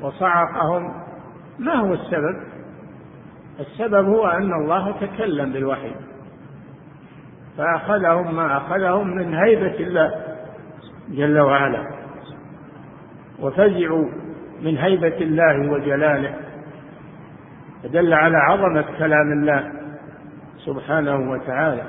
[0.00, 0.94] وصعقهم.
[1.58, 2.36] ما هو السبب؟
[3.60, 5.94] السبب هو أن الله تكلم بالوحي
[7.58, 10.10] فأخذهم ما أخذهم من هيبة الله
[11.08, 11.90] جل وعلا
[13.40, 14.08] وفزعوا
[14.62, 16.34] من هيبة الله وجلاله
[17.82, 19.72] فدل على عظمة كلام الله
[20.58, 21.82] سبحانه وتعالى.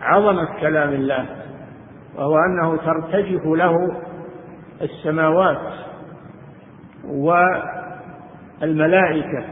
[0.00, 1.26] عظمة كلام الله.
[2.16, 3.74] وهو أنه ترتجف له
[4.82, 5.72] السماوات
[8.62, 9.44] الملائكة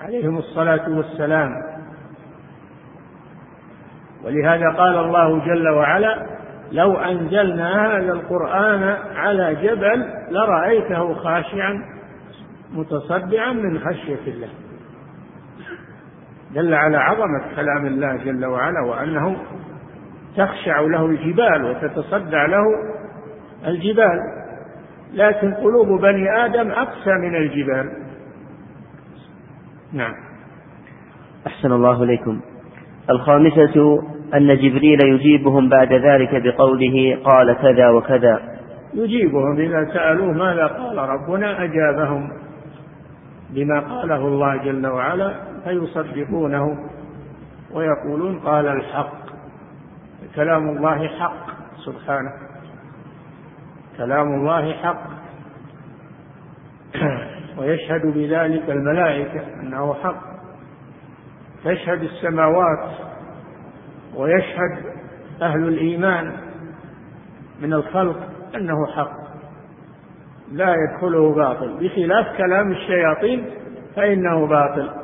[0.00, 1.50] عليهم الصلاة والسلام.
[4.24, 6.26] ولهذا قال الله جل وعلا
[6.72, 8.82] لو أنزلنا هذا القرآن
[9.16, 11.84] على جبل لرأيته خاشعا
[12.72, 14.48] متصدعا من خشية الله.
[16.54, 19.36] دل على عظمة كلام الله جل وعلا وأنه
[20.36, 22.64] تخشع له الجبال وتتصدع له
[23.66, 24.18] الجبال
[25.14, 27.92] لكن قلوب بني آدم أقسى من الجبال.
[29.92, 30.14] نعم.
[31.46, 32.40] أحسن الله إليكم.
[33.10, 34.02] الخامسة
[34.34, 38.40] أن جبريل يجيبهم بعد ذلك بقوله قال كذا وكذا.
[38.94, 42.32] يجيبهم إذا سألوه ماذا قال ربنا أجابهم
[43.50, 46.78] بما قاله الله جل وعلا فيصدقونه
[47.74, 49.21] ويقولون قال الحق.
[50.34, 51.46] كلام الله حق.
[51.84, 52.32] سبحانه.
[53.96, 55.02] كلام الله حق.
[57.58, 60.22] ويشهد بذلك الملائكة أنه حق.
[61.64, 62.90] تشهد السماوات
[64.16, 64.84] ويشهد
[65.42, 66.36] أهل الإيمان
[67.60, 68.18] من الخلق
[68.54, 69.22] أنه حق.
[70.52, 71.78] لا يدخله باطل.
[71.80, 73.50] بخلاف كلام الشياطين
[73.96, 75.01] فإنه باطل.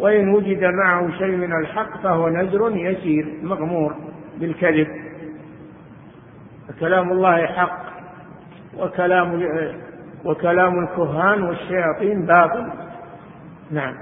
[0.00, 3.94] وإن وجد معه شيء من الحق فهو نذر يسير مغمور
[4.40, 4.86] بالكذب.
[6.68, 7.80] فكلام الله حق
[8.78, 9.42] وكلام
[10.24, 12.66] وكلام الكهان والشياطين باطل.
[13.70, 13.94] نعم.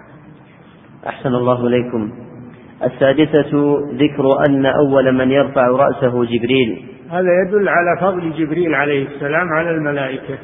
[1.07, 2.13] أحسن الله إليكم.
[2.85, 6.85] السادسة ذكر أن أول من يرفع رأسه جبريل.
[7.11, 10.39] هذا يدل على فضل جبريل عليه السلام على الملائكة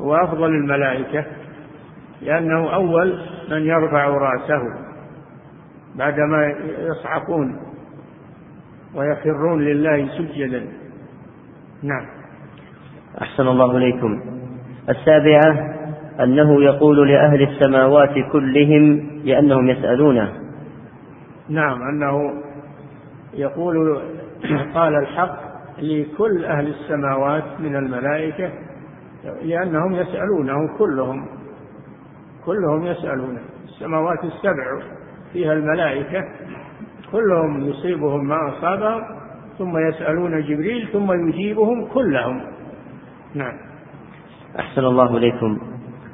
[0.00, 1.24] هو أفضل الملائكة.
[2.22, 3.18] لأنه أول
[3.50, 4.62] من يرفع رأسه
[5.94, 7.56] بعدما يصعقون
[8.94, 10.66] ويخرون لله سجدا.
[11.82, 12.06] نعم.
[13.22, 14.20] أحسن الله إليكم.
[14.88, 15.74] السابعة
[16.20, 20.32] أنه يقول لأهل السماوات كلهم لأنهم يسألونه.
[21.48, 22.42] نعم أنه
[23.34, 24.02] يقول
[24.74, 25.38] قال الحق
[25.78, 28.50] لكل أهل السماوات من الملائكة
[29.42, 31.26] لأنهم يسألونه كلهم.
[32.46, 34.82] كلهم يسألونه السماوات السبع
[35.32, 36.24] فيها الملائكة
[37.12, 39.02] كلهم يصيبهم ما أصابهم
[39.58, 42.42] ثم يسألون جبريل ثم يجيبهم كلهم.
[43.34, 43.58] نعم.
[44.58, 45.58] أحسن الله إليكم.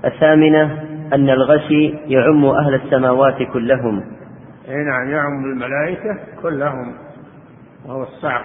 [0.04, 0.82] الثامنة
[1.14, 4.04] أن الغشي يعم أهل السماوات كلهم.
[4.68, 6.94] أي نعم يعم الملائكة كلهم
[7.86, 8.44] وهو الصعق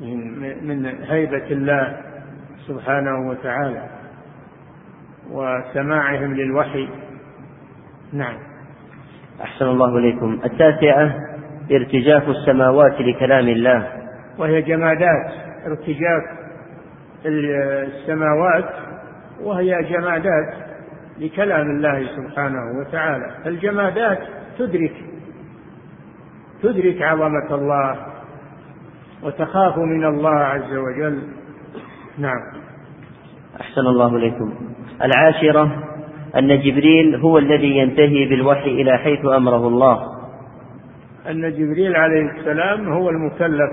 [0.00, 1.96] من من هيبة الله
[2.66, 4.01] سبحانه وتعالى.
[5.30, 6.88] وسماعهم للوحي.
[8.12, 8.38] نعم.
[9.42, 10.40] أحسن الله إليكم.
[10.44, 11.14] التاسعة
[11.72, 13.88] ارتجاف السماوات لكلام الله.
[14.38, 15.32] وهي جمادات
[15.66, 16.22] ارتجاف
[17.26, 18.70] السماوات
[19.42, 20.54] وهي جمادات
[21.18, 23.30] لكلام الله سبحانه وتعالى.
[23.46, 24.18] الجمادات
[24.58, 24.94] تدرك
[26.62, 28.06] تدرك عظمة الله
[29.22, 31.22] وتخاف من الله عز وجل.
[32.18, 32.40] نعم.
[33.60, 34.71] أحسن الله إليكم.
[35.02, 35.70] العاشرة
[36.38, 40.02] أن جبريل هو الذي ينتهي بالوحي إلى حيث أمره الله.
[41.30, 43.72] أن جبريل عليه السلام هو المكلف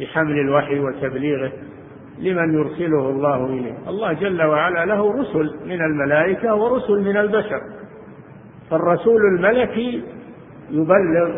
[0.00, 1.52] بحمل الوحي وتبليغه
[2.18, 3.74] لمن يرسله الله إليه.
[3.88, 7.60] الله جل وعلا له رسل من الملائكة ورسل من البشر.
[8.70, 10.02] فالرسول الملكي
[10.70, 11.36] يبلغ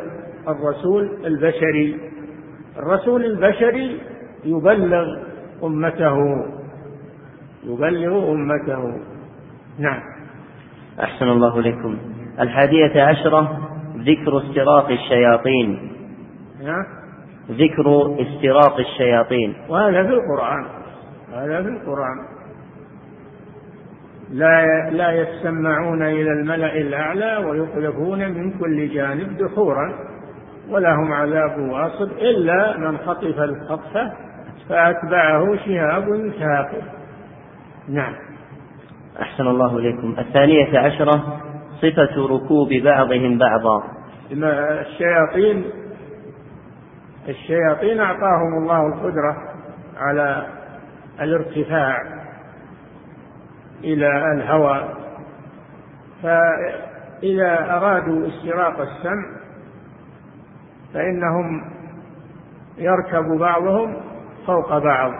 [0.48, 1.96] الرسول البشري.
[2.78, 4.00] الرسول البشري
[4.44, 5.06] يبلغ
[5.64, 6.46] أمته.
[7.66, 8.94] يبلغ أمته.
[9.78, 10.00] نعم.
[11.02, 11.98] أحسن الله لكم
[12.40, 13.58] الحادية عشرة
[13.96, 15.92] ذكر استراق الشياطين.
[16.64, 16.84] نعم.
[17.50, 19.54] ذكر استراق الشياطين.
[19.68, 20.66] وهذا في القرآن.
[21.34, 22.40] هذا في القرآن.
[24.30, 29.94] لا لا يسمعون إلى الملأ الأعلى ويقذفون من كل جانب دحورا
[30.70, 34.12] ولهم عذاب واصب إلا من خطف الخطفة
[34.68, 36.82] فأتبعه شهاب ثاقب
[37.88, 38.14] نعم.
[39.22, 40.14] أحسن الله إليكم.
[40.18, 41.40] الثانية عشرة
[41.82, 43.82] صفة ركوب بعضهم بعضا
[44.32, 45.64] الشياطين
[47.28, 49.36] الشياطين أعطاهم الله القدرة
[49.96, 50.46] على
[51.20, 52.02] الارتفاع
[53.84, 54.94] إلى الهوى
[56.22, 59.40] فإذا أرادوا استراق السمع
[60.94, 61.64] فإنهم
[62.78, 63.96] يركب بعضهم
[64.46, 65.12] فوق بعض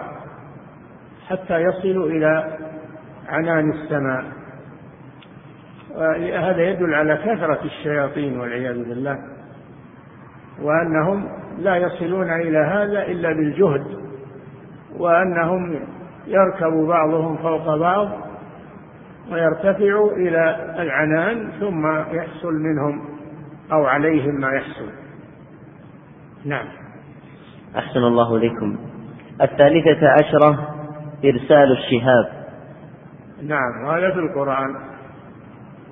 [1.29, 2.57] حتى يصلوا إلى
[3.31, 4.41] عنان السماء.
[5.95, 9.17] وهذا يدل على كثرة الشياطين والعياذ بالله
[10.61, 11.27] وأنهم
[11.59, 13.85] لا يصلون إلى هذا إلا بالجهد
[14.97, 15.79] وأنهم
[16.27, 18.09] يركب بعضهم فوق بعض
[19.31, 23.01] ويرتفع إلى العنان ثم يحصل منهم
[23.71, 24.89] أو عليهم ما يحصل.
[26.45, 26.65] نعم.
[27.77, 28.77] أحسن الله إليكم.
[29.41, 30.75] الثالثة عشرة
[31.25, 32.40] إرسال الشهاب.
[33.47, 34.75] نعم هذا في القرآن.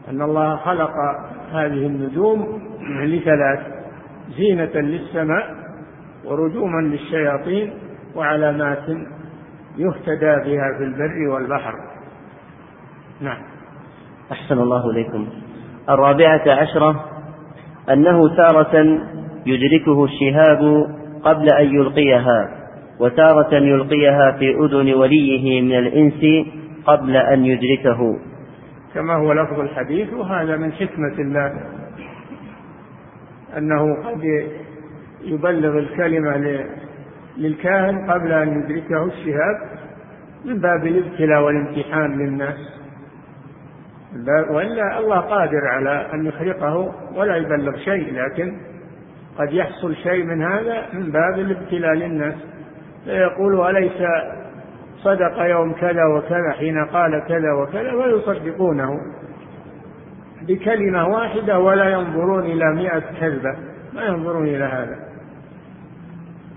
[0.09, 0.91] أن الله خلق
[1.51, 2.61] هذه النجوم
[3.01, 3.59] لثلاث
[4.37, 5.55] زينة للسماء
[6.25, 7.73] ورجوما للشياطين
[8.15, 8.89] وعلامات
[9.77, 11.73] يهتدى بها في البر والبحر.
[13.21, 13.41] نعم.
[14.31, 15.27] أحسن الله إليكم.
[15.89, 17.05] الرابعة عشرة
[17.89, 18.99] أنه تارة
[19.45, 20.87] يدركه الشهاب
[21.23, 22.49] قبل أن يلقيها
[22.99, 26.47] وتارة يلقيها في أذن وليه من الإنس
[26.89, 28.19] قبل أن يدركه.
[28.93, 31.53] كما هو لفظ الحديث وهذا من حكمة الله
[33.57, 34.23] أنه قد
[35.21, 36.65] يبلغ الكلمة
[37.37, 39.57] للكاهن قبل أن يدركه الشهاب
[40.45, 42.79] من باب الابتلاء والامتحان للناس.
[44.49, 48.57] وإلا الله قادر على أن يخرقه ولا يبلغ شيء لكن
[49.37, 52.35] قد يحصل شيء من هذا من باب الابتلاء للناس.
[53.05, 54.01] فيقول أليس
[55.03, 58.89] صدق يوم كذا وكذا حين قال كذا وكذا ويصدقونه
[60.47, 63.55] بكلمة واحدة ولا ينظرون إلى مئة كذبة
[63.93, 64.95] ما ينظرون إلى هذا.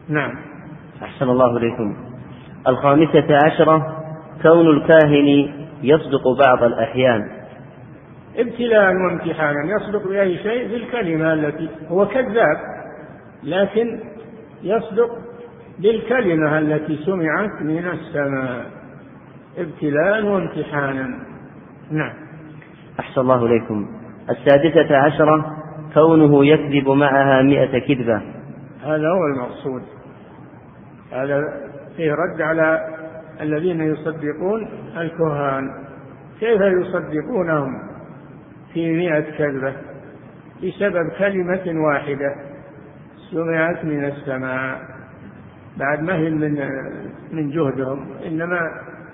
[0.08, 0.32] نعم.
[1.02, 1.96] أحسن الله إليكم.
[2.68, 4.04] الخامسة عشرة
[4.42, 7.30] كون الكاهن يصدق بعض الأحيان.
[8.36, 12.56] ابتلاء وامتحانا يصدق بأي شيء في الكلمة التي هو كذاب
[13.42, 14.00] لكن
[14.62, 15.10] يصدق
[15.78, 18.66] بالكلمة التي سمعت من السماء
[19.58, 21.18] ابتلاء وامتحانا.
[21.90, 22.12] نعم.
[23.00, 23.88] أحسن الله إليكم.
[24.30, 25.56] السادسة عشرة
[25.94, 28.22] كونه يكذب معها مئة كذبة.
[28.82, 29.82] هذا هو المقصود.
[31.12, 31.42] هذا
[31.96, 32.88] فيه رد على
[33.40, 35.70] الذين يصدقون الكهان.
[36.40, 37.72] كيف يصدقونهم
[38.74, 39.72] في مئة كذبة؟
[40.62, 42.34] بسبب كلمة واحدة
[43.30, 44.80] سمعت من السماء.
[45.78, 46.58] بعد ما هي من
[47.32, 48.06] من جهدهم.
[48.26, 48.58] إنما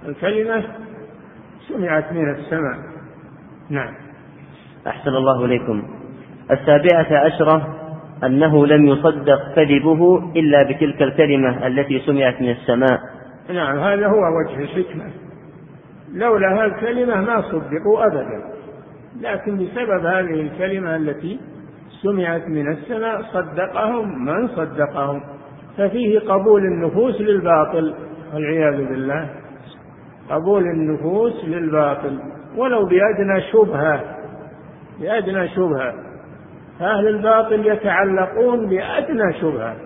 [0.09, 0.65] الكلمة
[1.69, 2.79] سمعت من السماء.
[3.71, 3.95] نعم.
[4.87, 5.83] أحسن الله إليكم.
[6.51, 7.75] السابعة عشرة
[8.25, 13.01] أنه لم يصدق كذبه إلا بتلك الكلمة التي سمعت من السماء.
[13.51, 15.05] نعم هذا هو وجه الحكمة.
[16.13, 18.45] لولا هذه الكلمة ما صدقوا أبدا.
[19.21, 21.41] لكن بسبب هذه الكلمة التي
[22.03, 25.23] سمعت من السماء صدقهم من صدقهم.
[25.79, 27.95] ففيه قبول النفوس للباطل
[28.35, 29.31] والعياذ بالله.
[30.31, 32.19] قبول النفوس للباطل.
[32.57, 34.01] ولو بأدنى شبهة
[35.01, 35.95] بأدنى شبهة.
[36.81, 39.77] أهل الباطل يتعلقون بأدنى شبهة.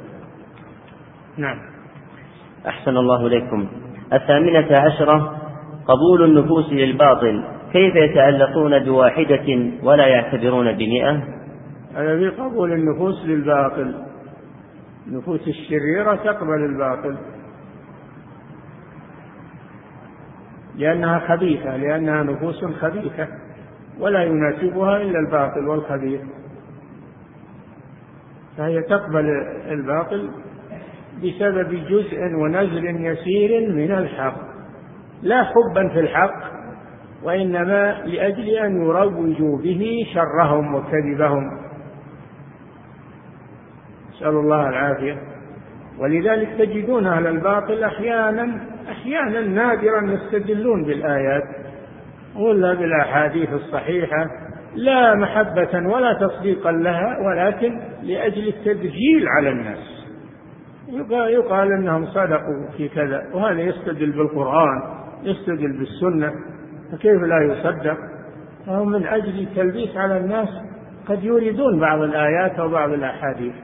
[1.39, 1.59] نعم.
[2.67, 3.69] أحسن الله إليكم.
[4.13, 5.39] الثامنة عشرة
[5.87, 7.45] قبول النفوس للباطل.
[7.73, 11.23] كيف يتعلقون بواحدة ولا يعتبرون بمئة؟
[11.97, 13.95] هذا في قبول النفوس للباطل.
[15.07, 17.17] النفوس الشريرة تقبل الباطل.
[20.77, 23.29] لأنها خبيثة لأنها نفوس خبيثة
[24.01, 26.21] ولا يناسبها إلا الباطل والخبيث.
[28.59, 29.27] فهي تقبل
[29.71, 30.31] الباطل
[31.19, 34.37] بسبب جزء ونزل يسير من الحق.
[35.23, 36.53] لا حبا في الحق
[37.23, 41.62] وإنما لأجل أن يروجوا به شرهم وكذبهم.
[44.17, 45.19] نسأل الله العافية.
[45.99, 48.61] ولذلك تجدون أهل الباطل أحيانا
[48.91, 51.43] أحيانا نادرا يستدلون بالآيات
[52.37, 54.27] ولا بالأحاديث الصحيحة
[54.75, 59.93] لا محبة ولا تصديقا لها ولكن لأجل التدجيل على الناس.
[61.11, 64.83] يقال أنهم صدقوا في كذا وهذا يستدل بالقرآن
[65.23, 66.33] يستدل بالسنة
[66.93, 67.97] فكيف لا يصدق؟
[68.67, 70.49] فهم من أجل التلبيس على الناس
[71.09, 73.55] قد يريدون بعض الآيات أو بعض الأحاديث.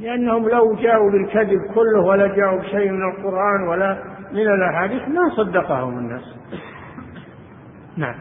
[0.00, 3.98] لأنهم لو جاءوا بالكذب كله ولا جاءوا بشيء من القرآن ولا
[4.32, 6.36] من الأحاديث ما صدقهم الناس.
[7.96, 8.14] نعم.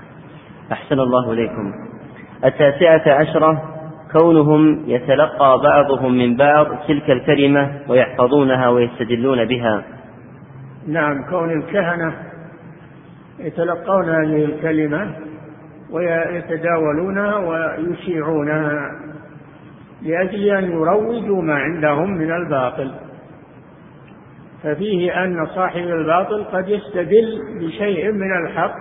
[0.71, 1.73] أحسن الله إليكم.
[2.45, 3.63] التاسعة عشرة
[4.11, 9.83] كونهم يتلقى بعضهم من بعض تلك الكلمة ويحفظونها ويستدلون بها.
[10.87, 12.13] نعم كون الكهنة
[13.39, 15.15] يتلقون هذه الكلمة
[15.91, 18.91] ويتداولونها ويشيعونها.
[20.01, 22.91] لأجل أن يروجوا ما عندهم من الباطل.
[24.63, 28.75] ففيه أن صاحب الباطل قد يستدل بشيء من الحق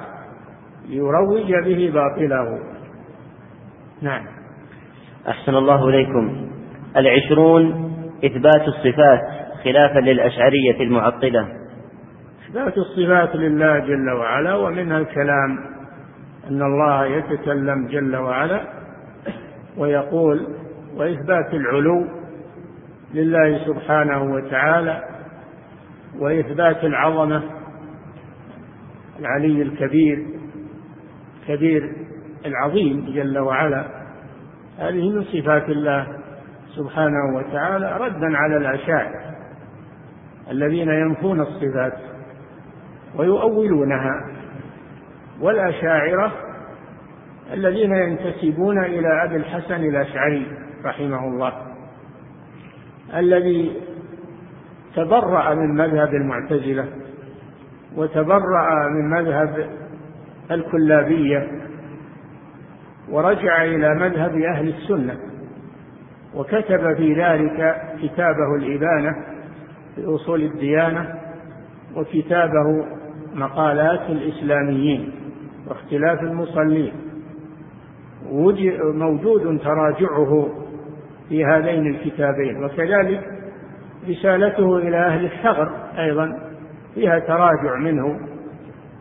[0.88, 2.58] ليروج به باطله.
[4.02, 4.24] نعم.
[5.28, 6.46] أحسن الله إليكم.
[6.96, 7.90] العشرون
[8.24, 9.20] إثبات الصفات
[9.64, 11.48] خلافا للأشعرية المعطلة.
[12.48, 15.58] إثبات الصفات لله جل وعلا ومنها الكلام
[16.50, 18.60] أن الله يتكلم جل وعلا
[19.76, 20.46] ويقول
[20.96, 22.06] وإثبات العلو
[23.14, 25.04] لله سبحانه وتعالى
[26.18, 27.42] وإثبات العظمة
[29.20, 30.26] العلي الكبير
[31.48, 31.92] كبير
[32.46, 33.84] العظيم جل وعلا.
[34.78, 36.06] هذه من صفات الله
[36.76, 39.34] سبحانه وتعالى ردا على الأشاعرة
[40.50, 41.98] الذين ينفون الصفات
[43.16, 44.34] ويؤولونها
[45.40, 46.32] والأشاعرة
[47.52, 50.53] الذين ينتسبون إلى أبي الحسن الأشعري.
[50.84, 51.52] رحمه الله
[53.14, 53.72] الذي
[54.96, 56.86] تبرأ من مذهب المعتزلة
[57.96, 59.70] وتبرأ من مذهب
[60.50, 61.48] الكلابية
[63.10, 65.16] ورجع إلى مذهب أهل السنة
[66.34, 69.16] وكتب في ذلك كتابه الإبانة
[69.94, 71.14] في أصول الديانة
[71.96, 72.86] وكتابه
[73.34, 75.12] مقالات الإسلاميين
[75.68, 76.92] واختلاف المصلين.
[78.94, 80.63] موجود تراجعه
[81.28, 83.20] في هذين الكتابين وكذلك
[84.08, 86.38] رسالته إلى أهل الثغر أيضا
[86.94, 88.20] فيها تراجع منه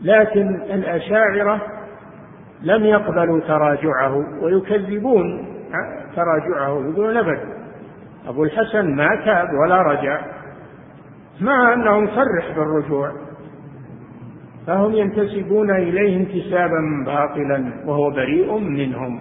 [0.01, 1.61] لكن الأشاعرة
[2.61, 5.47] لم يقبلوا تراجعه ويكذبون
[6.15, 7.53] تراجعه يقولون أبدا
[8.27, 10.21] أبو الحسن ما تاب ولا رجع
[11.41, 13.11] مع أنه مصرح بالرجوع
[14.67, 19.19] فهم ينتسبون إليه انتسابا باطلا وهو بريء منهم.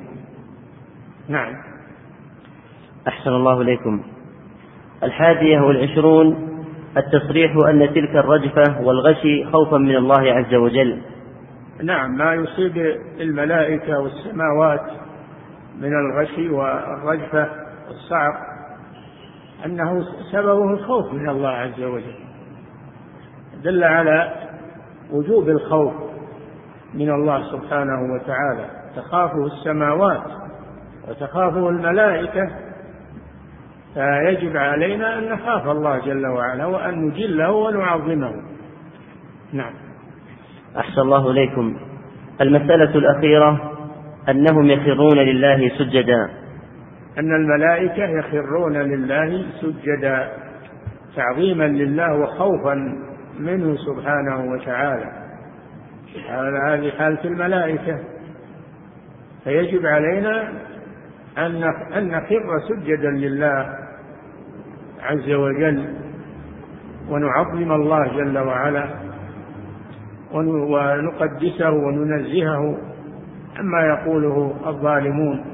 [1.29, 1.72] نعم.
[3.09, 4.03] أحسن الله إليكم.
[5.03, 6.49] الحادية والعشرون
[6.97, 10.99] التصريح أن تلك الرجفة والغشي خوفا من الله عز وجل.
[11.83, 12.77] نعم ما يصيب
[13.21, 14.91] الملائكة والسماوات
[15.81, 17.49] من الغشي والرجفة
[17.89, 18.35] والصعق
[19.67, 22.15] أنه سببه الخوف من الله عز وجل.
[23.65, 24.33] دل على
[25.13, 25.93] وجوب الخوف
[26.95, 28.71] من الله سبحانه وتعالى.
[28.97, 30.23] تخافه السماوات
[31.09, 32.51] وتخافه الملائكة
[33.95, 38.33] فيجب علينا أن نخاف الله جل وعلا وأن نجله ونعظمه.
[39.53, 39.73] نعم.
[40.77, 41.77] أحسن الله إليكم.
[42.41, 43.73] المسألة الأخيرة
[44.29, 46.31] أنهم يخرون لله سجدا.
[47.19, 50.29] أن الملائكة يخرون لله سجدا
[51.17, 52.75] تعظيما لله وخوفا
[53.39, 55.13] منه سبحانه وتعالى.
[56.69, 57.99] هذه حالة الملائكة.
[59.45, 60.53] فيجب علينا
[61.39, 63.79] أن نخر سجدا لله
[65.01, 65.95] عز وجل
[67.09, 68.89] ونعظم الله جل وعلا
[70.33, 72.79] ونقدسه وننزهه
[73.57, 75.45] عما يقوله الظالمون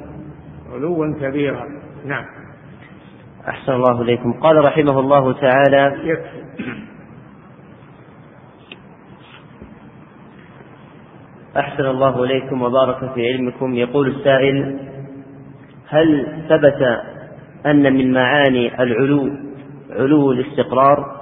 [0.73, 1.65] علوا كبيرا.
[2.05, 2.25] نعم.
[3.49, 4.33] أحسن الله إليكم.
[4.33, 6.43] قال رحمه الله تعالى يكفي.
[11.57, 13.75] أحسن الله إليكم وبارك في علمكم.
[13.75, 14.79] يقول السائل
[15.89, 17.01] هل ثبت
[17.67, 19.31] أن من معاني العلو
[19.91, 21.19] علو الاستقرار؟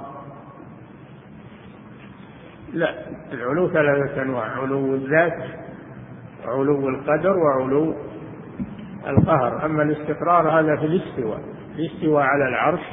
[2.73, 2.93] لا
[3.33, 5.37] العلو ثلاثة أنواع علو الذات
[6.45, 7.95] وعلو القدر وعلو
[9.07, 9.65] القهر.
[9.65, 11.39] أما الاستقرار هذا في الاستواء
[11.75, 12.83] الاستواء على العرش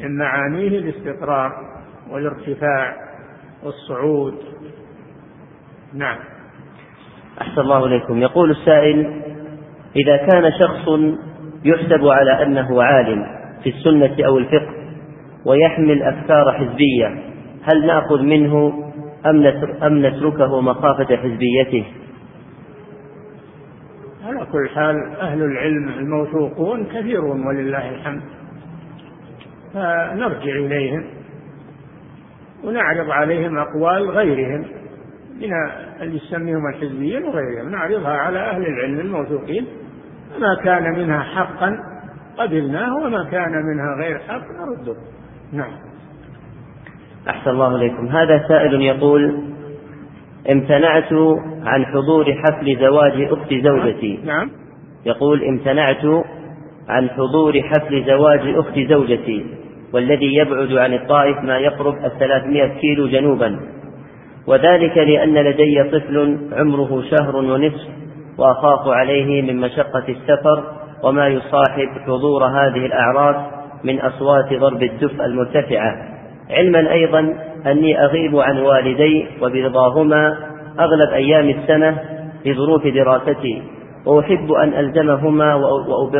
[0.00, 1.52] من معانيه الاستقرار
[2.10, 2.96] والارتفاع
[3.62, 4.34] والصعود.
[5.94, 6.18] نعم.
[7.40, 8.18] أحسن الله إليكم.
[8.18, 9.22] يقول السائل
[9.96, 10.88] إذا كان شخص
[11.64, 13.26] يحسب على أنه عالم
[13.62, 14.74] في السنة أو الفقه
[15.46, 17.06] ويحمل أفكار حزبية
[17.62, 18.84] هل نأخذ منه
[19.82, 21.84] أم نتركه مخافة حزبيته؟
[24.24, 28.22] على كل حال أهل العلم الموثوقون كثيرون ولله الحمد.
[29.74, 31.04] فنرجع إليهم
[32.64, 34.64] ونعرض عليهم أقوال غيرهم.
[35.38, 35.52] من
[36.02, 39.66] اللي يسميهم الحزبيين وغيرهم نعرضها على أهل العلم الموثوقين.
[40.40, 41.76] ما كان منها حقا
[42.38, 44.96] قبلناه وما كان منها غير حق نرده.
[45.52, 45.72] نعم.
[47.28, 48.06] أحسن الله إليكم.
[48.08, 49.42] هذا سائل يقول
[50.50, 51.12] امتنعت
[51.64, 54.20] عن حضور حفل زواج أخت زوجتي.
[54.24, 54.50] نعم.
[55.06, 56.04] يقول امتنعت
[56.88, 59.46] عن حضور حفل زواج أخت زوجتي
[59.92, 63.77] والذي يبعد عن الطائف ما يقرب الثلاثمائة كيلو جنوبا.
[64.48, 67.88] وذلك لأن لدي طفل عمره شهر ونصف
[68.38, 70.64] وأخاف عليه من مشقة السفر
[71.04, 73.36] وما يصاحب حضور هذه الأعراس
[73.84, 75.96] من أصوات ضرب الدف المرتفعة.
[76.50, 77.34] علما أيضا
[77.66, 80.36] أني أغيب عن والدي وبرضاهما
[80.80, 81.98] أغلب أيام السنة
[82.46, 83.62] لظروف دراستي.
[84.06, 85.54] وأحب أن ألزمهما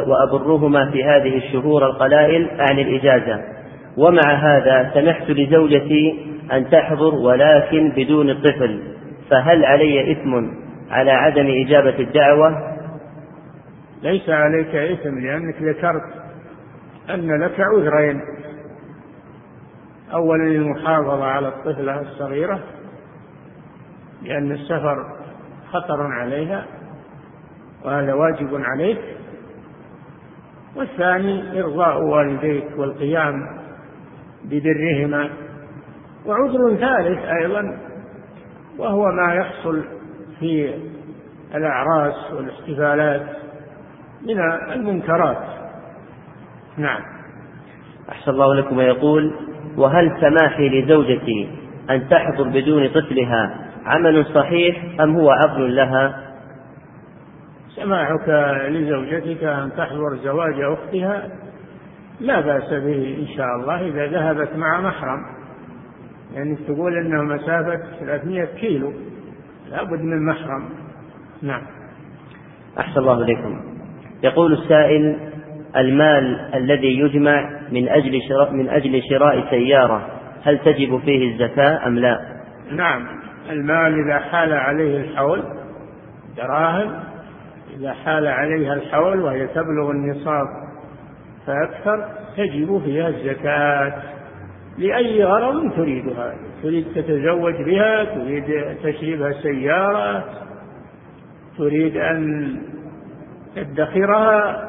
[0.06, 3.40] وأبرهما في هذه الشهور القلائل عن الإجازة.
[3.98, 6.14] ومع هذا سمحت لزوجتي
[6.52, 8.82] أن تحضر ولكن بدون الطفل
[9.30, 10.50] فهل علي إثم
[10.90, 12.78] على عدم إجابة الدعوة؟
[14.02, 16.02] ليس عليك إثم لأنك ذكرت
[17.10, 18.20] أن لك عذرين.
[20.12, 22.60] أولا المحافظة على الطفلة الصغيرة
[24.22, 25.16] لأن السفر
[25.70, 26.66] خطر عليها
[27.84, 28.98] وهذا واجب عليك.
[30.76, 33.58] والثاني إرضاء والديك والقيام
[34.44, 35.30] ببرهما.
[36.26, 37.78] وعذر ثالث أيضا
[38.78, 39.84] وهو ما يحصل
[40.40, 40.74] في
[41.54, 43.26] الأعراس والاحتفالات
[44.26, 44.40] من
[44.72, 45.38] المنكرات.
[46.76, 47.00] نعم.
[48.08, 49.34] أحسن الله لكم ويقول
[49.76, 51.50] وهل سماحي لزوجتي
[51.90, 56.24] أن تحضر بدون طفلها عمل صحيح أم هو عقل لها؟
[57.76, 58.28] سماحك
[58.68, 61.28] لزوجتك أن تحضر زواج أختها؟
[62.20, 65.37] لا بأس به إن شاء الله إذا ذهبت مع محرم.
[66.34, 68.92] يعني تقول إنه مسافة 300 كيلو.
[69.70, 70.68] لابد من محرم.
[71.42, 71.62] نعم.
[72.78, 73.60] أحسن الله إليكم.
[74.22, 75.16] يقول السائل
[75.76, 80.08] المال الذي يجمع من أجل شراء من أجل شراء سيارة
[80.42, 82.20] هل تجب فيه الزكاة أم لا؟
[82.70, 83.06] نعم.
[83.50, 85.42] المال إذا حال عليه الحول
[86.36, 87.00] دراهم
[87.76, 90.46] إذا حال عليها الحول وهي تبلغ النصاب
[91.46, 94.02] فأكثر تجب فيها الزكاة.
[94.78, 96.34] لأي غرض تريدها.
[96.62, 98.44] تريد تتزوج بها تريد
[98.82, 100.24] تشتري بها سيارة
[101.58, 102.52] تريد أن
[103.56, 104.64] تدخرها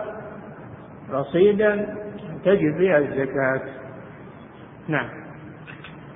[1.11, 1.95] رصيدا
[2.45, 3.61] تجب فيها الزكاة.
[4.87, 5.09] نعم.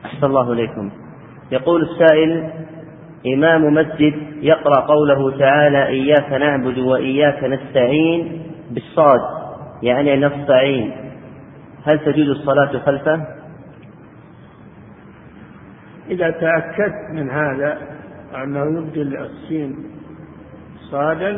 [0.06, 0.92] أحسن الله إليكم.
[1.52, 2.50] يقول السائل
[3.36, 9.20] إمام مسجد يقرأ قوله تعالى إياك نعبد وإياك نستعين بالصاد
[9.84, 10.92] يعني نستعين.
[11.86, 13.43] هل تجوز الصلاة خلفه؟
[16.10, 17.78] إذا تأكدت من هذا
[18.36, 19.76] أنه يبدل السين
[20.92, 21.30] صادا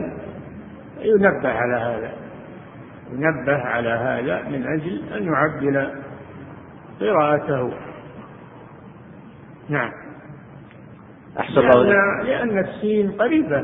[0.99, 2.11] ينبه على هذا.
[3.11, 5.91] ينبه على هذا من أجل أن يعدل
[6.99, 7.73] قراءته.
[9.69, 9.91] نعم.
[11.39, 13.61] أحسن الله لأن, لأن السين قريبة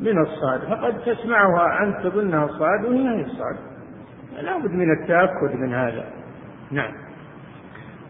[0.00, 3.56] من الصاد فقد تسمعها أنت تظنها صاد وهي هي الصاد
[4.42, 6.04] لا بد من التأكد من هذا.
[6.70, 6.92] نعم.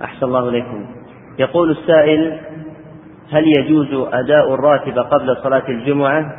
[0.03, 0.87] أحسن الله إليكم.
[1.39, 2.41] يقول السائل
[3.32, 6.32] هل يجوز أداء الراتب قبل صلاة الجمعة؟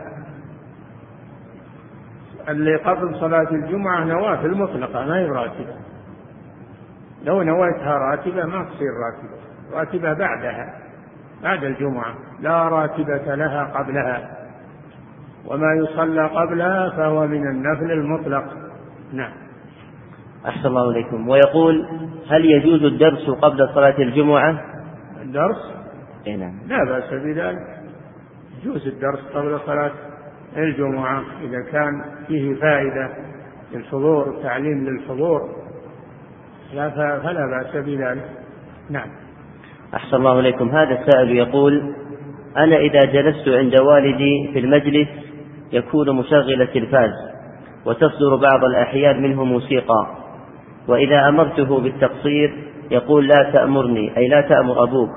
[2.49, 5.73] اللي قبل صلاة الجمعة نوافل مطلقة ما هي راتبة.
[7.23, 9.39] لو نويتها راتبة ما تصير راتبة
[9.73, 10.73] راتبة بعدها
[11.43, 14.37] بعد الجمعة لا راتبة لها قبلها.
[15.45, 18.43] وما يصلى قبلها فهو من النفل المطلق.
[19.13, 19.31] نعم.
[20.47, 21.29] أحسن الله إليكم.
[21.29, 21.87] ويقول
[22.29, 24.78] هل يجوز الدرس قبل صلاة الجمعة؟
[25.29, 25.73] الدرس؟
[26.27, 26.53] إيه نعم.
[26.67, 27.79] لا بأس بذلك.
[28.61, 29.91] يجوز الدرس قبل صلاة
[30.57, 33.09] الجمعة إذا كان فيه فائدة
[33.73, 35.49] للحضور تعليم للحضور.
[36.73, 36.89] لا
[37.23, 38.29] فلا بأس بذلك.
[38.89, 39.09] نعم.
[39.93, 40.69] أحسن الله إليكم.
[40.69, 41.93] هذا السائل يقول
[42.57, 45.07] أنا إذا جلست عند والدي في المجلس
[45.71, 47.11] يكون مشغل التلفاز
[47.85, 50.07] وتصدر بعض الأحيان منه موسيقى
[50.87, 55.09] وإذا أمرته بالتقصير يقول لا تأمرني أي لا تأمر أبوك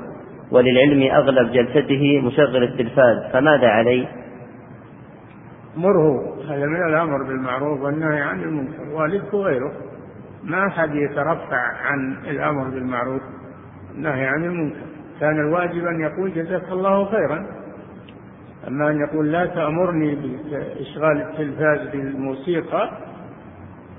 [0.50, 4.08] وللعلم أغلب جلسته مشغل التلفاز فماذا علي؟
[5.76, 9.72] مره هذا من الأمر بالمعروف والنهي عن المنكر والدك وغيره.
[10.44, 13.22] ما أحد يترفع عن الأمر بالمعروف
[13.90, 14.86] والنهي عن المنكر.
[15.20, 17.46] كان الواجب أن يقول جزاك الله خيرا.
[18.68, 22.90] أما أن يقول لا تأمرني بإشغال التلفاز بالموسيقى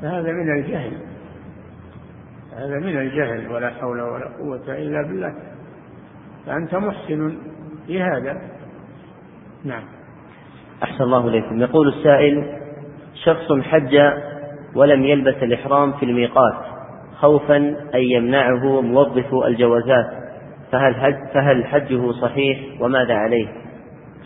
[0.01, 0.97] فهذا من الجهل.
[2.58, 5.34] هذا من الجهل ولا حول ولا قوة إلا بالله.
[6.45, 7.38] فأنت محسن
[7.88, 8.41] في هذا.
[9.66, 9.84] نعم.
[10.84, 11.62] أحسن الله إليكم.
[11.62, 12.60] يقول السائل
[13.26, 13.99] شخص حج
[14.76, 16.66] ولم يلبس الإحرام في الميقات
[17.16, 17.58] خوفا
[17.95, 20.06] أن يمنعه موظف الجوازات
[20.72, 23.47] فهل, حج فهل حجه صحيح وماذا عليه؟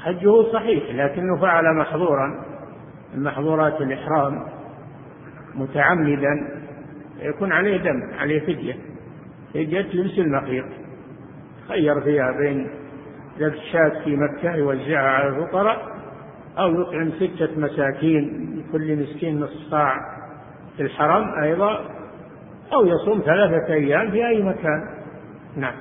[0.04, 2.46] حجه صحيح لكنه فعل محظورا.
[3.16, 4.44] من محظورات الإحرام
[5.56, 6.67] متعمدا.
[7.20, 8.76] يكون عليه دم عليه فدية.
[9.54, 10.66] فدية لبس المخيط
[11.68, 12.68] خير فيها بين
[13.40, 15.98] ذبح شاة في مكة يوزعها على الفقراء
[16.58, 19.96] أو يطعم ستة مساكين لكل مسكين نصف صاع
[20.78, 21.80] في الحرم أيضا
[22.74, 24.84] أو يصوم ثلاثة أيام في أي مكان.
[25.58, 25.74] نعم.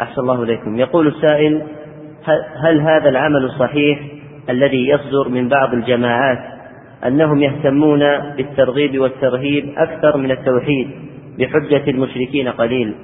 [0.00, 0.76] أحسن الله إليكم.
[0.76, 1.66] يقول السائل
[2.64, 4.00] هل هذا العمل صحيح
[4.50, 6.57] الذي يصدر من بعض الجماعات
[7.06, 8.00] أنهم يهتمون
[8.36, 10.90] بالترغيب والترهيب أكثر من التوحيد
[11.38, 12.94] بحجة المشركين قليل.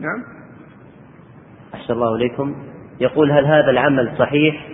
[0.00, 0.22] نعم.
[1.74, 2.54] أحسن الله إليكم.
[3.00, 4.66] يقول هل هذا العمل صحيح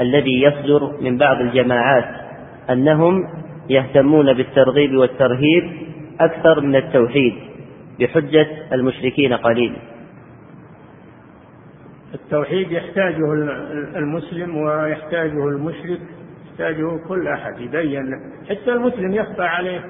[0.00, 2.04] الذي يصدر من بعض الجماعات
[2.70, 3.28] أنهم
[3.68, 5.72] يهتمون بالترغيب والترهيب
[6.20, 7.34] أكثر من التوحيد
[8.00, 9.76] بحجة المشركين قليل؟
[12.14, 13.32] التوحيد يحتاجه
[13.96, 16.00] المسلم ويحتاجه المشرك
[16.54, 19.84] يحتاجه كل أحد يبين حتى المسلم يخفى عليه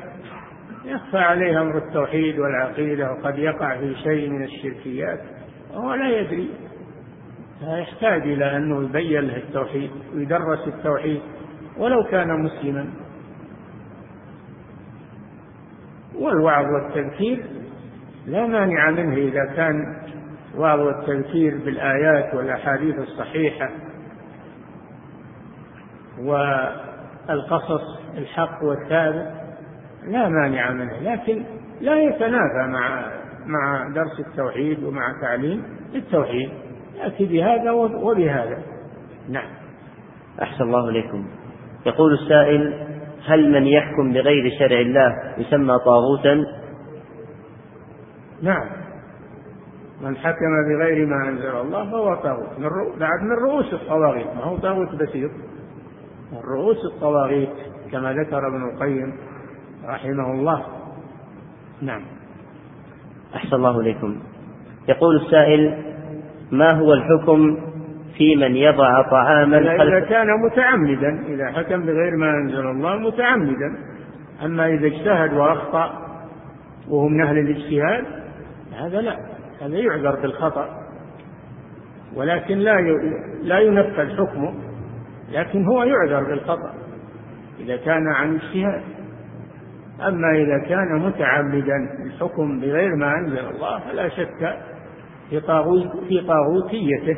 [0.85, 5.21] يخفى عليه أمر التوحيد والعقيدة وقد يقع في شيء من الشركيات
[5.71, 6.51] وهو لا يدري.
[7.61, 11.21] فيحتاج إلى أنه يبين له التوحيد ويدرس التوحيد
[11.79, 12.87] ولو كان مسلما.
[16.15, 17.45] والوعظ والتذكير
[18.27, 19.97] لا مانع منه إذا كان
[20.55, 23.71] الوعظ والتذكير بالآيات والأحاديث الصحيحة.
[26.19, 27.83] والقصص
[28.19, 29.45] الحق والثابت
[30.07, 31.45] لا مانع منه لكن
[31.81, 33.11] لا يتنافى مع
[33.47, 36.51] مع درس التوحيد ومع تعليم التوحيد
[36.95, 38.59] يأتي بهذا وبهذا.
[39.29, 39.49] نعم.
[40.43, 41.27] أحسن الله إليكم.
[41.87, 42.87] يقول السائل
[43.27, 46.45] هل من يحكم بغير شرع الله يسمى طاغوتا؟
[48.43, 48.69] نعم.
[50.01, 54.57] من حكم بغير ما أنزل الله فهو طاغوت من بعد من رؤوس الطواغيت ما هو
[54.57, 55.31] طاغوت بسيط.
[56.35, 57.51] من رؤوس الطواغيت
[57.93, 59.13] كما ذكر ابن القيم
[59.85, 60.65] رحمه الله.
[61.83, 62.03] نعم.
[63.37, 64.17] أحسن الله إليكم.
[64.89, 65.85] يقول السائل
[66.53, 67.59] ما هو الحكم
[68.17, 73.79] في من يضع طعاما إذا كان متعمدا إذا حكم بغير ما أنزل الله متعمدا.
[74.45, 75.91] أما إذا اجتهد وأخطأ
[76.89, 78.05] وهو من أهل الاجتهاد
[78.79, 79.17] هذا لا
[79.63, 80.69] هذا يعذر بالخطأ.
[82.17, 82.81] ولكن لا
[83.43, 84.55] لا ينفذ حكمه.
[85.33, 86.75] لكن هو يعذر بالخطأ
[87.61, 88.83] إذا كان عن اجتهاد.
[90.01, 94.59] أما إذا كان متعمدا الحكم بغير ما أنزل الله فلا شك
[95.31, 95.41] في
[96.09, 97.17] في طاغوتيته.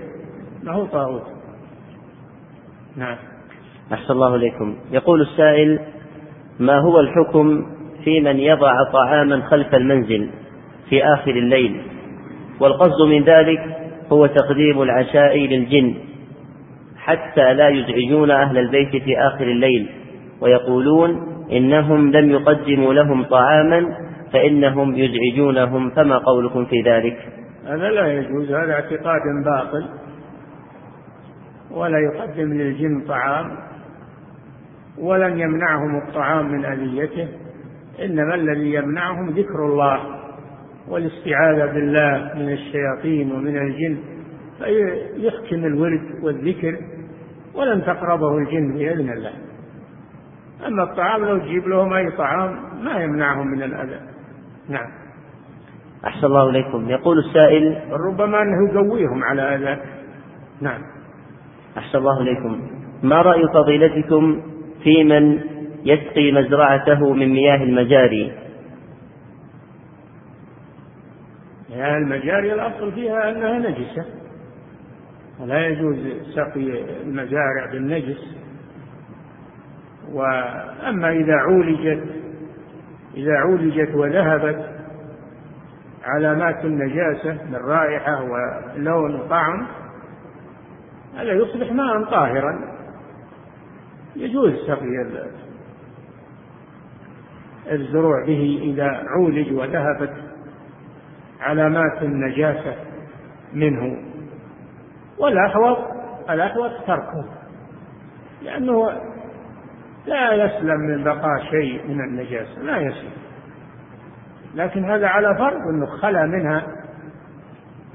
[0.62, 1.26] ما هو طاغوت؟
[2.96, 3.16] نعم.
[3.92, 4.76] أحسن الله إليكم.
[4.90, 5.80] يقول السائل
[6.60, 7.66] ما هو الحكم
[8.04, 10.30] في من يضع طعاما خلف المنزل
[10.88, 11.82] في آخر الليل؟
[12.60, 13.60] والقصد من ذلك
[14.12, 15.94] هو تقديم العشاء للجن.
[17.06, 19.88] حتى لا يزعجون أهل البيت في آخر الليل
[20.40, 23.96] ويقولون إنهم لم يقدموا لهم طعاما
[24.32, 27.16] فإنهم يزعجونهم فما قولكم في ذلك؟
[27.66, 29.88] هذا لا يجوز هذا اعتقاد باطل
[31.70, 33.56] ولا يقدم للجن طعام
[34.98, 37.28] ولن يمنعهم الطعام من أذيته
[38.04, 40.00] إنما الذي يمنعهم ذكر الله
[40.88, 43.98] والاستعاذة بالله من الشياطين ومن الجن
[44.58, 46.78] فيحكم الورد والذكر
[47.56, 49.32] ولن تقربه الجن بإذن الله.
[50.66, 54.00] أما الطعام لو تجيب لهم أي طعام ما يمنعهم من الأذى.
[54.68, 54.90] نعم.
[56.06, 56.90] أحسن الله إليكم.
[56.90, 59.80] يقول السائل ربما أنه يقويهم على هذا
[60.60, 60.82] نعم.
[61.78, 62.60] أحسن الله إليكم.
[63.02, 64.42] ما رأي فضيلتكم
[64.82, 65.40] في من
[65.84, 68.32] يسقي مزرعته من مياه المجاري؟
[71.70, 74.25] مياه المجاري الأصل فيها أنها نجسة.
[75.40, 75.96] ولا يجوز
[76.34, 78.36] سقي المزارع بالنجس.
[80.12, 82.04] وأما إذا عولجت
[83.14, 84.70] إذا عولجت وذهبت
[86.04, 89.66] علامات النجاسة من رائحة ولون وطعم
[91.16, 92.76] هذا يصبح ماء طاهرا.
[94.16, 95.06] يجوز سقي
[97.72, 100.12] الزروع به إذا عولج وذهبت
[101.40, 102.76] علامات النجاسة
[103.54, 104.05] منه.
[105.18, 105.78] والأحوط
[106.30, 107.24] الأحوط تركه
[108.42, 108.90] لأنه
[110.06, 113.10] لا يسلم من بقاء شيء من النجاسة لا يسلم.
[114.54, 116.62] لكن هذا على فرض أنه خلى منها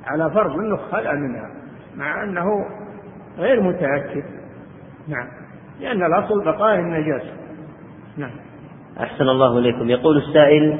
[0.05, 1.49] على فرض أنه خلى منها
[1.95, 2.45] مع أنه
[3.37, 4.23] غير متأكد.
[5.07, 5.27] نعم.
[5.79, 7.33] لأن الأصل بقاء النجاسة
[8.17, 8.31] نعم.
[8.99, 9.89] أحسن الله إليكم.
[9.89, 10.79] يقول السائل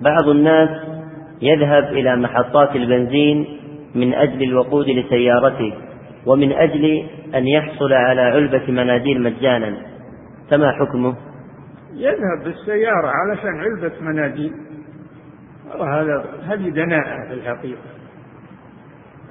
[0.00, 0.68] بعض الناس
[1.42, 3.61] يذهب إلى محطات البنزين
[3.94, 5.74] من أجل الوقود لسيارته
[6.26, 9.76] ومن أجل أن يحصل على علبة مناديل مجانا.
[10.50, 11.14] فما حكمه؟
[11.94, 14.52] يذهب بالسيارة علشان علبة مناديل.
[15.78, 17.82] وهذا هذه دناءة في الحقيقة.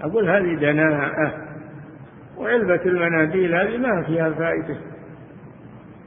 [0.01, 1.33] أقول هذه دناءة
[2.37, 4.77] وعلبة المناديل هذه ما فيها فائدة.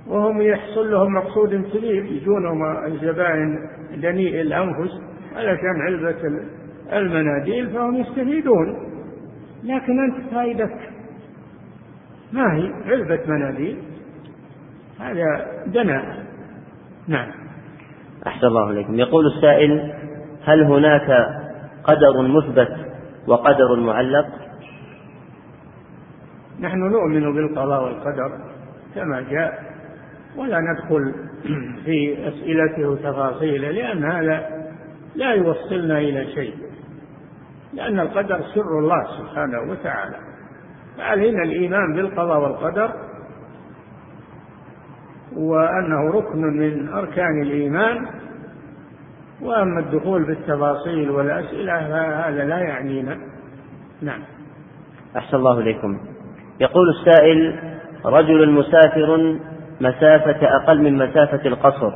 [0.06, 3.58] وهم يحصل لهم مقصود كبير يجونهم الزبائن
[3.96, 4.90] دنيء الأنفس
[5.36, 6.40] علشان علبة
[6.94, 8.76] المناديل فهم يستفيدون.
[9.64, 10.90] لكن أنت فائدتك
[12.32, 13.78] ما هي؟ علبة مناديل.
[15.00, 16.24] هذا دناء.
[17.08, 17.30] نعم.
[18.26, 18.94] أحسن الله إليكم.
[18.94, 19.92] يقول السائل
[20.44, 21.26] هل هناك
[21.84, 22.76] قدر مثبت
[23.26, 24.26] وقدر معلق؟
[26.60, 28.38] نحن نؤمن بالقضاء والقدر
[28.94, 29.64] كما جاء
[30.36, 31.14] ولا ندخل
[31.84, 34.64] في أسئلته وتفاصيله لأن هذا
[35.16, 36.54] لا يوصلنا إلى شيء.
[37.74, 40.16] لأن القدر سر الله سبحانه وتعالى.
[40.98, 42.90] فعلينا الإيمان بالقضاء والقدر
[45.36, 48.06] وأنه ركن من أركان الإيمان
[49.42, 53.18] وأما الدخول بالتفاصيل والأسئلة فهذا لا يعنينا.
[54.02, 54.20] نعم.
[55.16, 56.00] أحسن الله إليكم.
[56.60, 57.60] يقول السائل
[58.04, 59.38] رجل مسافر
[59.80, 61.92] مسافة أقل من مسافة القصر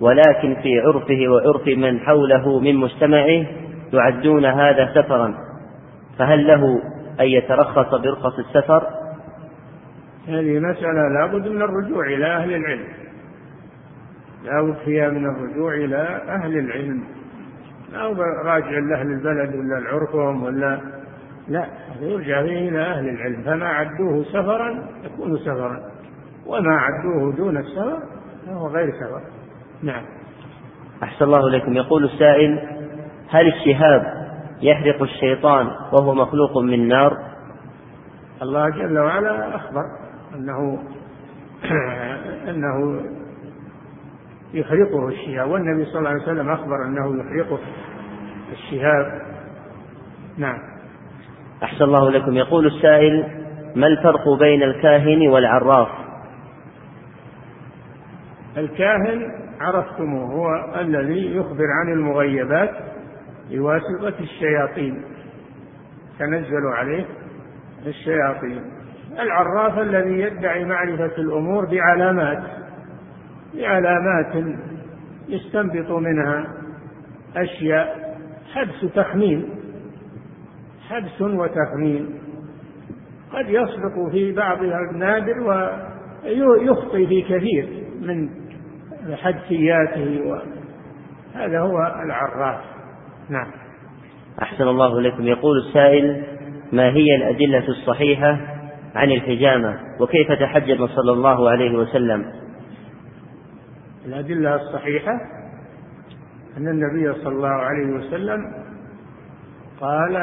[0.00, 3.46] ولكن في عرفه وعرف من حوله من مجتمعه
[3.92, 5.34] يعدون هذا سفرا
[6.18, 6.82] فهل له
[7.20, 8.86] أن يترخص برخص السفر؟
[10.28, 12.84] هذه مسألة لابد من الرجوع إلى أهل العلم.
[14.44, 17.04] لابد فيها من الرجوع إلى أهل العلم.
[17.92, 18.06] لا
[18.44, 20.80] راجع لأهل البلد ولا لعرفهم ولا
[21.48, 21.66] لا
[22.00, 23.42] يرجع فيه إلى أهل العلم.
[23.42, 25.80] فما عدوه سفرا يكون سفرا.
[26.46, 27.98] وما عدوه دون السفر
[28.46, 29.20] فهو غير سفر.
[29.82, 30.02] نعم.
[31.02, 31.72] أحسن الله إليكم.
[31.72, 32.79] يقول السائل
[33.30, 34.02] هل الشهاب
[34.62, 37.16] يحرق الشيطان وهو مخلوق من نار؟
[38.42, 39.82] الله جل وعلا أخبر
[40.34, 40.78] أنه
[42.50, 43.02] أنه
[44.54, 47.58] يحرقه الشهاب والنبي صلى الله عليه وسلم أخبر أنه يحرقه
[48.52, 49.22] الشهاب.
[50.38, 50.58] نعم.
[51.62, 52.36] أحسن الله لكم.
[52.36, 53.24] يقول السائل
[53.76, 55.88] ما الفرق بين الكاهن والعراف؟
[58.56, 62.70] الكاهن عرفتموه هو الذي يخبر عن المغيبات
[63.50, 65.02] بواسطة الشياطين.
[66.18, 67.04] تنزل عليه
[67.86, 68.62] الشياطين.
[69.20, 72.42] العراف الذي يدعي معرفة الأمور بعلامات
[73.54, 74.56] بعلامات
[75.28, 76.46] يستنبط منها
[77.36, 78.16] أشياء.
[78.54, 79.48] حبس تخمين
[80.88, 82.20] حبس وتخمين.
[83.32, 85.40] قد يصدق في بعضها النادر
[86.24, 87.68] ويخطي في كثير
[88.00, 88.30] من
[89.16, 90.40] حدسياته
[91.34, 92.60] هذا هو العراف.
[93.30, 93.46] نعم.
[94.42, 95.26] أحسن الله إليكم.
[95.26, 96.24] يقول السائل
[96.72, 98.38] ما هي الأدلة الصحيحة
[98.94, 102.32] عن الحجامة؟ وكيف تحجم صلى الله عليه وسلم؟
[104.06, 105.12] الأدلة الصحيحة
[106.56, 108.52] أن النبي صلى الله عليه وسلم
[109.80, 110.16] قال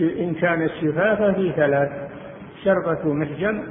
[0.00, 1.90] إن كان الشفاف في ثلاث
[2.64, 3.62] شربة محجم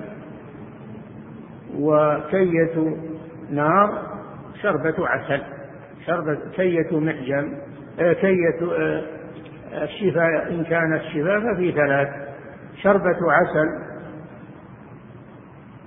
[1.79, 2.97] وكية
[3.51, 4.01] نار
[4.61, 5.54] شربة عسل.
[6.05, 7.57] شربة كية محجم
[7.99, 9.03] آه، كية آه،
[9.83, 12.07] الشفاء إن كانت شفافة في ثلاث
[12.83, 13.67] شربة عسل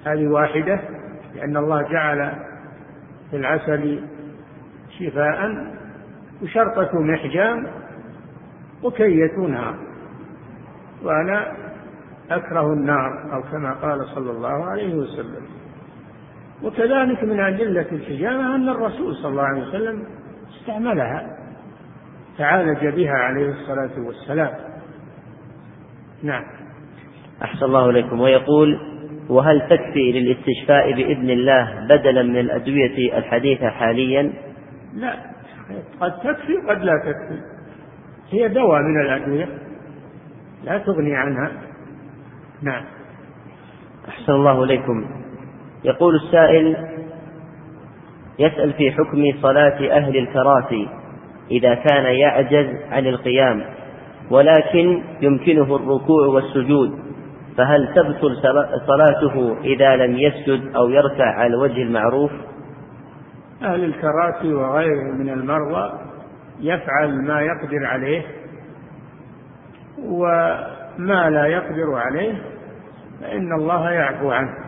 [0.06, 0.80] هذه واحدة
[1.34, 2.32] لأن الله جعل
[3.30, 4.04] في العسل
[4.98, 5.66] شفاء
[6.42, 7.66] وشرطة محجام
[8.82, 9.74] وكية نار
[11.02, 11.56] وأنا
[12.30, 15.57] أكره النار أو كما قال صلى الله عليه وسلم.
[16.62, 20.06] وكذلك من أدلة الحجامة أن الرسول صلى الله عليه وسلم
[20.60, 21.38] استعملها
[22.38, 24.50] تعالج بها عليه الصلاة والسلام.
[26.22, 26.44] نعم.
[27.42, 28.20] أحسن الله إليكم.
[28.20, 28.80] ويقول
[29.28, 34.32] وهل تكفي للاستشفاء بإذن الله بدلا من الأدوية الحديثة حاليا؟
[34.94, 35.14] لا.
[36.00, 37.40] قد تكفي قد لا تكفي.
[38.30, 39.48] هي دواء من الأدوية
[40.64, 41.52] لا تغني عنها.
[42.62, 42.84] نعم.
[44.08, 45.17] أحسن الله إليكم.
[45.84, 46.76] يقول السائل
[48.38, 50.88] يسأل في حكم صلاة أهل الكراسي
[51.50, 53.64] إذا كان يعجز عن القيام
[54.30, 56.98] ولكن يمكنه الركوع والسجود
[57.56, 58.36] فهل تبطل
[58.86, 62.30] صلاته إذا لم يسجد أو يركع على الوجه المعروف؟
[63.62, 65.92] أهل الكراسي وغيرهم من المرضى
[66.60, 68.22] يفعل ما يقدر عليه
[70.04, 72.42] وما لا يقدر عليه
[73.20, 74.67] فإن الله يعفو عنه.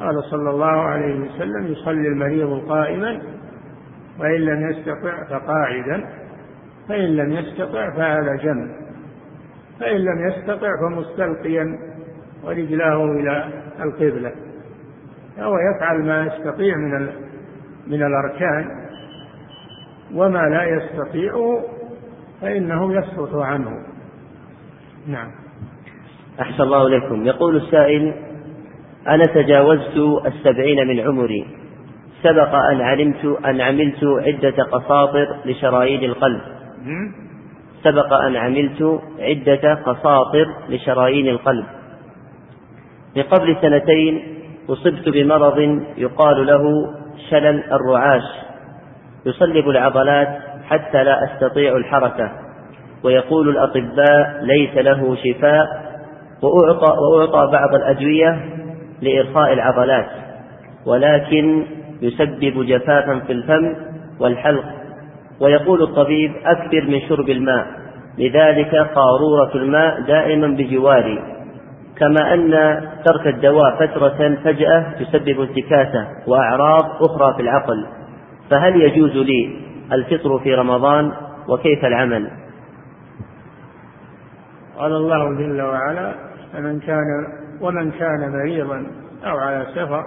[0.00, 3.20] قال صلى الله عليه وسلم يصلي المريض قائما
[4.20, 6.08] وإن لم يستطع فقاعدا
[6.88, 8.70] فإن لم يستطع فعلى جنب
[9.80, 11.78] فإن لم يستطع فمستلقيا
[12.44, 13.48] ورجلاه إلى
[13.80, 14.32] القبلة.
[15.36, 17.08] فهو يفعل ما يستطيع من
[17.86, 18.88] من الأركان
[20.14, 21.62] وما لا يستطيع
[22.40, 23.70] فإنه يسقط عنه.
[25.06, 25.30] نعم.
[26.40, 27.26] أحسن الله إليكم.
[27.26, 28.14] يقول السائل
[29.08, 31.46] أنا تجاوزت السبعين من عمري.
[32.22, 36.40] سبق أن علمت أن عملت عدة قساطر لشرايين القلب.
[37.84, 41.64] سبق أن عملت عدة قساطر لشرايين القلب.
[43.16, 44.22] من قبل سنتين
[44.68, 46.94] أصبت بمرض يقال له
[47.30, 48.22] شلل الرعاش.
[49.26, 50.28] يصلب العضلات
[50.68, 52.32] حتى لا أستطيع الحركة.
[53.04, 55.66] ويقول الأطباء ليس له شفاء.
[56.42, 58.57] وأعطى, وأعطى بعض الأدوية
[59.02, 60.06] لإرخاء العضلات
[60.86, 61.64] ولكن
[62.02, 63.74] يسبب جفافا في الفم
[64.20, 64.64] والحلق.
[65.40, 67.66] ويقول الطبيب أكثر من شرب الماء
[68.18, 71.18] لذلك قارورة الماء دائما بجواري.
[71.98, 72.50] كما أن
[73.04, 77.86] ترك الدواء فترة فجأة يسبب انتكاسة وأعراض أخرى في العقل.
[78.50, 79.56] فهل يجوز لي
[79.92, 81.12] الفطر في رمضان؟
[81.48, 82.30] وكيف العمل؟
[84.78, 86.14] قال الله جل وعلا
[86.52, 87.26] فمن كان
[87.60, 88.86] ومن كان مريضا
[89.24, 90.04] أو على سفر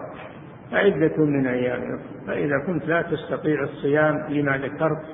[0.72, 2.00] فعدة من أيام.
[2.28, 5.06] فإذا كنت لا تستطيع الصيام لما ذكرت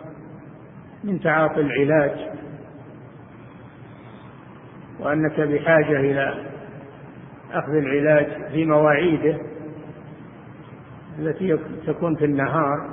[1.04, 2.30] من تعاطي العلاج
[5.00, 6.46] وأنك بحاجة إلى
[7.52, 9.38] أخذ العلاج في مواعيده
[11.20, 12.90] التي تكون في النهار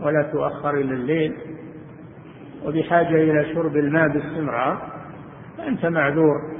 [0.00, 1.36] ولا تؤخر إلى الليل
[2.64, 4.90] وبحاجة إلى شرب الماء باستمرار
[5.58, 6.59] فأنت معذور.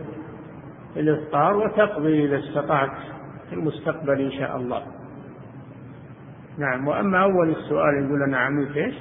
[0.97, 2.91] الإفطار وتقضي إذا استطعت
[3.49, 4.83] في المستقبل إن شاء الله
[6.59, 8.95] نعم وأما أول السؤال يقول أنا عملت إيش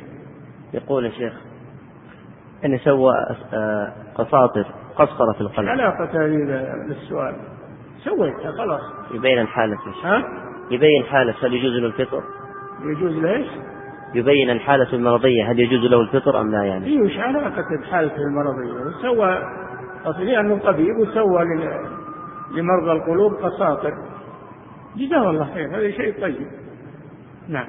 [0.74, 1.34] يقول يا شيخ
[2.66, 3.14] أن سوى
[3.54, 4.66] آه، قساطر
[4.96, 6.18] قسطرة في القلب علاقة
[6.88, 7.36] للسؤال
[8.04, 8.82] سويتها خلاص
[9.14, 10.24] يبين الحالة ها؟
[10.72, 12.24] يبين حالة هل يجوز له الفطر؟
[12.84, 13.48] يجوز له إيش؟
[14.14, 19.02] يبين الحالة المرضية هل يجوز له الفطر أم لا يعني؟ إيه وش علاقة بحالته المرضية؟
[19.02, 19.38] سوى
[20.06, 21.44] لأنه طبيب وسوى
[22.56, 23.94] لمرضى القلوب قساطر
[24.96, 26.48] جزاه الله خير هذا شيء طيب.
[27.48, 27.68] نعم.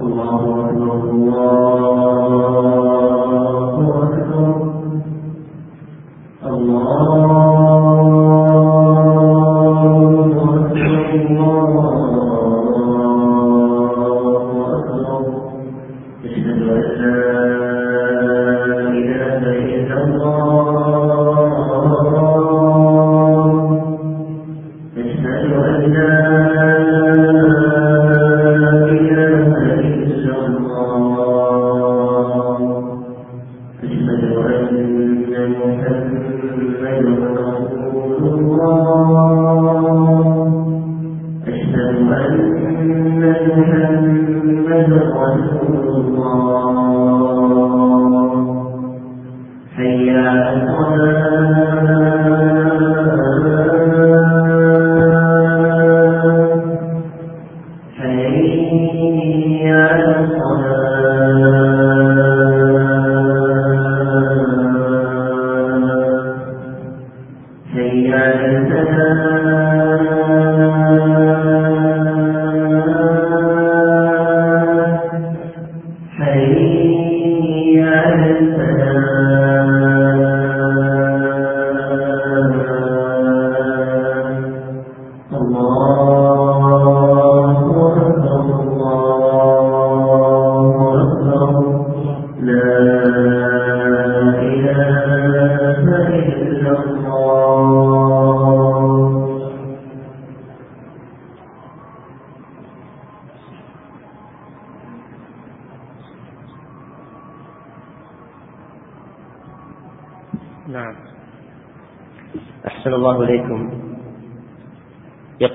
[0.00, 1.91] الله أكبر الله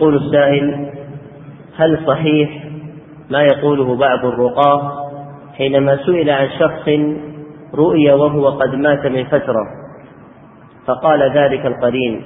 [0.07, 0.89] يقول السائل
[1.77, 2.63] هل صحيح
[3.29, 5.09] ما يقوله بعض الرقاة
[5.53, 6.89] حينما سئل عن شخص
[7.73, 9.67] رؤي وهو قد مات من فترة؟
[10.85, 12.21] فقال ذلك القرين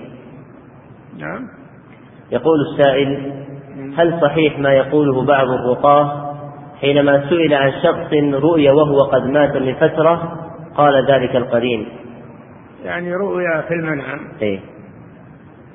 [1.18, 1.48] نعم.
[2.32, 3.34] يقول السائل
[3.98, 6.34] هل صحيح ما يقوله بعض الرقاة
[6.82, 10.38] حينما سئل عن شخص رؤي وهو قد مات من فترة؟
[10.76, 11.88] قال ذلك القرين
[12.84, 14.60] يعني رؤيا في المنام إيه.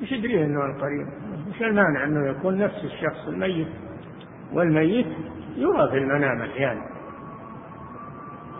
[0.01, 1.26] إيش يدري إنه القرين
[1.57, 3.67] وش المانع أنه يكون نفس الشخص الميت
[4.53, 5.07] والميت
[5.55, 6.81] يرى في المنام أحيانا.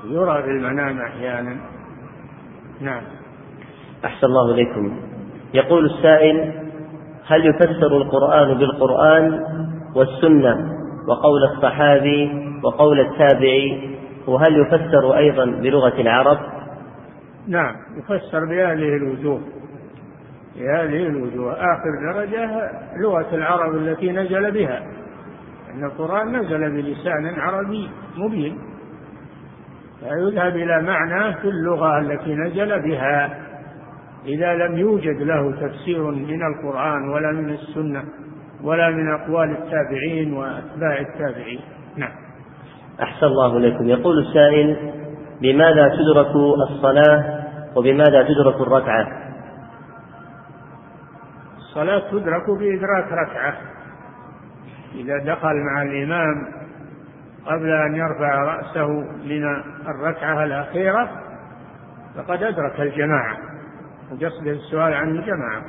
[0.06, 1.58] يرى في المنام أحيانا.
[2.82, 3.02] نعم.
[4.06, 5.00] أحسن الله إليكم.
[5.54, 6.54] يقول السائل
[7.26, 9.44] هل يفسر القرآن بالقرآن
[9.96, 10.56] والسنة
[11.08, 12.32] وقول الصحابي
[12.64, 16.38] وقول التابعي؟ وهل يفسر أيضا بلغة العرب؟
[17.48, 19.42] نعم يفسر بهذه الوجوه.
[20.58, 21.54] بهذه الوجوه.
[21.54, 22.72] آخر درجة
[23.04, 24.84] لغة العرب التي نزل بها.
[25.74, 28.58] أن القرآن نزل بلسان عربي مبين.
[30.00, 33.40] فيذهب إلى معنى في اللغة التي نزل بها.
[34.26, 38.04] إذا لم يوجد له تفسير من القرآن ولا من السنة
[38.64, 41.60] ولا من أقوال التابعين وأتباع التابعين.
[41.98, 42.12] نعم.
[43.02, 43.90] أحسن الله إليكم.
[43.90, 44.78] يقول السائل
[45.42, 46.36] بماذا تدرك
[46.72, 47.44] الصلاة
[47.76, 49.27] وبماذا تدرك الركعة؟
[51.78, 53.58] الصلاة تدرك بإدراك ركعة.
[54.96, 56.48] إذا دخل مع الإمام
[57.46, 58.88] قبل أن يرفع رأسه
[59.26, 59.44] من
[59.88, 61.10] الركعة الأخيرة
[62.16, 63.38] فقد أدرك الجماعة.
[64.12, 65.62] وقصده السؤال عن الجماعة.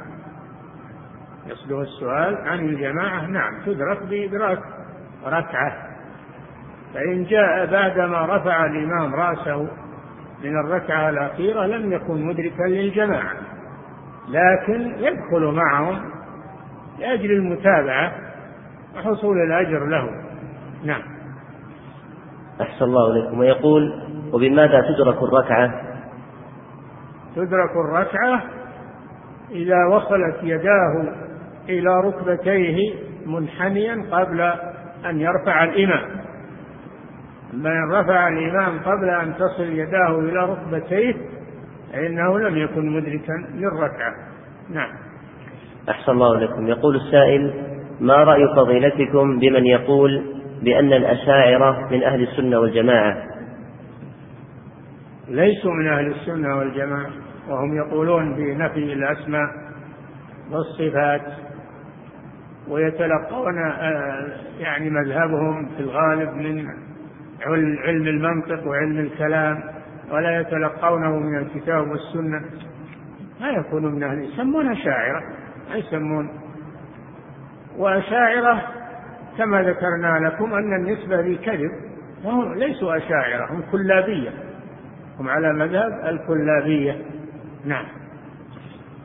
[1.47, 3.27] يصدر السؤال عن الجماعة.
[3.27, 4.59] نعم تدرك بإدراك
[5.27, 5.73] ركعة.
[6.95, 9.69] فإن جاء بعدما رفع الإمام رأسه
[10.45, 13.58] من الركعة الأخيرة لم يكن مدركا للجماعة.
[14.31, 16.11] لكن يدخل معهم
[16.99, 18.13] لأجل المتابعة
[18.97, 20.11] وحصول الأجر له.
[20.85, 21.03] نعم.
[22.61, 23.39] أحسن الله إليكم.
[23.39, 24.03] ويقول
[24.33, 25.83] وبماذا تدرك الركعة؟
[27.37, 28.43] تدرك الركعة
[29.51, 31.15] إذا وصلت يداه
[31.69, 32.95] إلى ركبتيه
[33.27, 34.41] منحنيا قبل
[35.07, 36.19] أن يرفع الإمام.
[37.55, 41.15] أما إن رفع الإمام قبل أن تصل يداه إلى ركبتيه
[41.93, 44.15] فإنه لم يكن مدركا للركعة.
[44.71, 44.91] نعم.
[45.89, 47.55] أحسن الله لكم يقول السائل
[48.01, 53.17] ما رأي فضيلتكم بمن يقول بأن الأشاعرة من أهل السنة والجماعة؟
[55.29, 57.11] ليسوا من أهل السنة والجماعة
[57.49, 59.49] وهم يقولون بنفي الأسماء
[60.51, 61.23] والصفات
[62.69, 64.27] ويتلقون آه،
[64.59, 66.67] يعني مذهبهم في الغالب من
[67.85, 69.78] علم المنطق وعلم الكلام.
[70.13, 72.41] ولا يتلقونه من الكتاب والسنة.
[73.41, 75.23] ما يكونوا من أهل يسمون أشاعرة
[75.71, 76.29] ما يسمون.
[77.79, 78.63] وأشاعرة
[79.39, 81.71] كما ذكرنا لكم أن النسبة لكذب
[82.25, 84.31] وهم ليسوا أشاعرة هم كلابية.
[85.21, 86.97] هم على مذهب الكلابية.
[87.65, 87.85] نعم.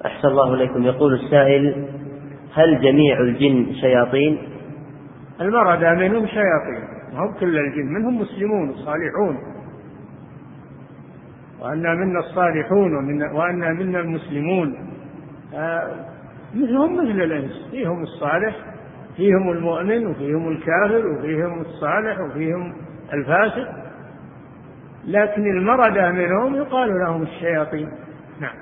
[0.06, 0.84] أحسن الله إليكم.
[0.84, 1.88] يقول السائل
[2.54, 4.38] هل جميع الجن شياطين؟
[5.42, 6.84] المردى منهم شياطين
[7.14, 9.53] ما هم كل الجن منهم مسلمون صالحون.
[11.64, 14.76] وأنا منا الصالحون ومن وأنا منا المسلمون.
[15.54, 15.92] آه
[16.56, 17.68] مثلهم مثل الإنس.
[17.72, 18.56] فيهم الصالح
[19.18, 22.74] فيهم المؤمن وفيهم الكافر وفيهم الصالح وفيهم
[23.14, 23.68] الفاسق.
[25.08, 27.90] لكن المردى منهم يقال لهم الشياطين.
[28.42, 28.56] نعم.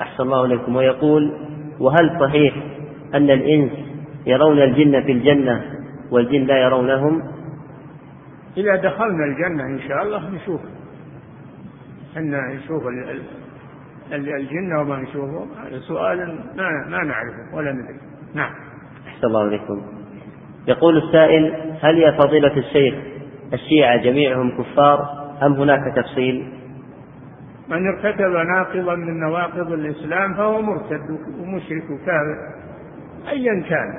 [0.00, 0.76] أحسن الله إليكم.
[0.76, 1.32] ويقول
[1.80, 2.54] وهل صحيح
[3.14, 3.72] أن الإنس
[4.26, 5.64] يرون الجن في الجنة
[6.10, 7.22] والجن لا يرونهم؟
[8.56, 10.60] إذا دخلنا الجنة إن شاء الله نشوف.
[12.16, 12.82] أن نشوف
[14.12, 18.00] الجن وما نشوفه هذا سؤال ما ما نعرفه ولا ندري.
[18.34, 18.50] نعم.
[19.06, 19.82] أحسن الله إليكم
[20.68, 22.94] يقول السائل هل يا فضيلة الشيخ
[23.52, 26.52] الشيعة جميعهم كفار أم هناك تفصيل؟
[27.68, 32.36] من ارتكب ناقضا من نواقض الإسلام فهو مرتد ومشرك وكافر
[33.28, 33.98] أيا كان.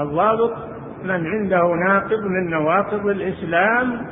[0.00, 0.52] الضابط
[1.04, 4.06] من عنده ناقض من نواقض الإسلام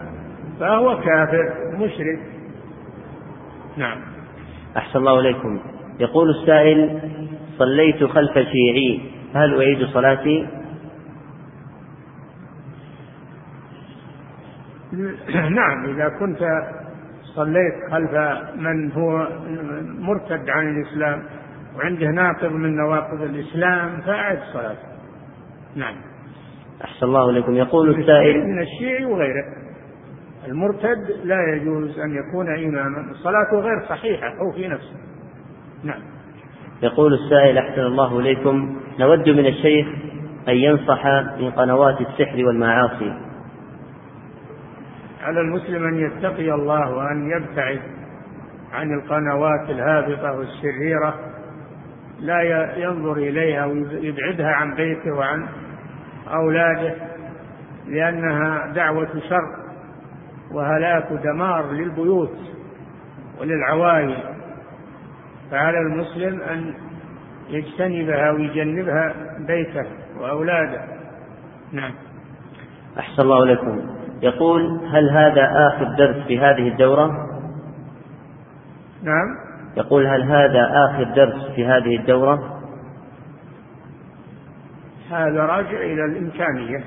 [0.61, 2.36] فهو كافر مشرك.
[3.77, 3.99] نعم.
[4.77, 5.61] أحسن الله إليكم.
[6.01, 7.01] يقول السائل
[7.59, 9.01] صليت خلف شيعي
[9.35, 10.47] هل أعيد صلاتي؟
[15.51, 16.39] نعم إذا كنت
[17.22, 18.11] صليت خلف
[18.57, 19.29] من هو
[19.99, 21.22] مرتد عن الإسلام
[21.77, 24.89] وعنده ناقض من نواقض الإسلام فأعد صلاته
[25.74, 25.94] نعم.
[26.85, 27.57] أحسن الله إليكم.
[27.57, 29.44] يقول السائل من الشيعي وغيره.
[30.46, 33.12] المرتد لا يجوز أن يكون إماما.
[33.14, 34.96] صلاته غير صحيحة أو في نفسه.
[35.84, 36.00] نعم.
[36.82, 39.86] يقول السائل أحسن الله إليكم نود من الشيخ
[40.48, 41.06] أن ينصح
[41.40, 43.12] من قنوات السحر والمعاصي.
[45.22, 47.80] على المسلم أن يتقي الله وأن يبتعد
[48.72, 51.14] عن القنوات الهابطة والشريرة
[52.20, 52.42] لا
[52.76, 55.46] ينظر إليها ويبعدها عن بيته وعن
[56.28, 56.94] أولاده
[57.88, 59.65] لأنها دعوة شر.
[60.52, 62.39] وهلاك ودمار للبيوت
[63.40, 64.16] وللعوائل.
[65.51, 66.74] فعلى المسلم أن
[67.48, 69.14] يجتنبها ويجنبها
[69.47, 69.86] بيته
[70.20, 70.81] وأولاده.
[71.73, 71.93] نعم.
[72.98, 77.06] أحسن الله لكم يقول هل هذا آخر درس في هذه الدورة؟
[79.02, 79.36] نعم.
[79.77, 82.62] يقول هل هذا آخر درس في هذه الدورة؟
[85.10, 86.85] هذا راجع إلى الإمكانية.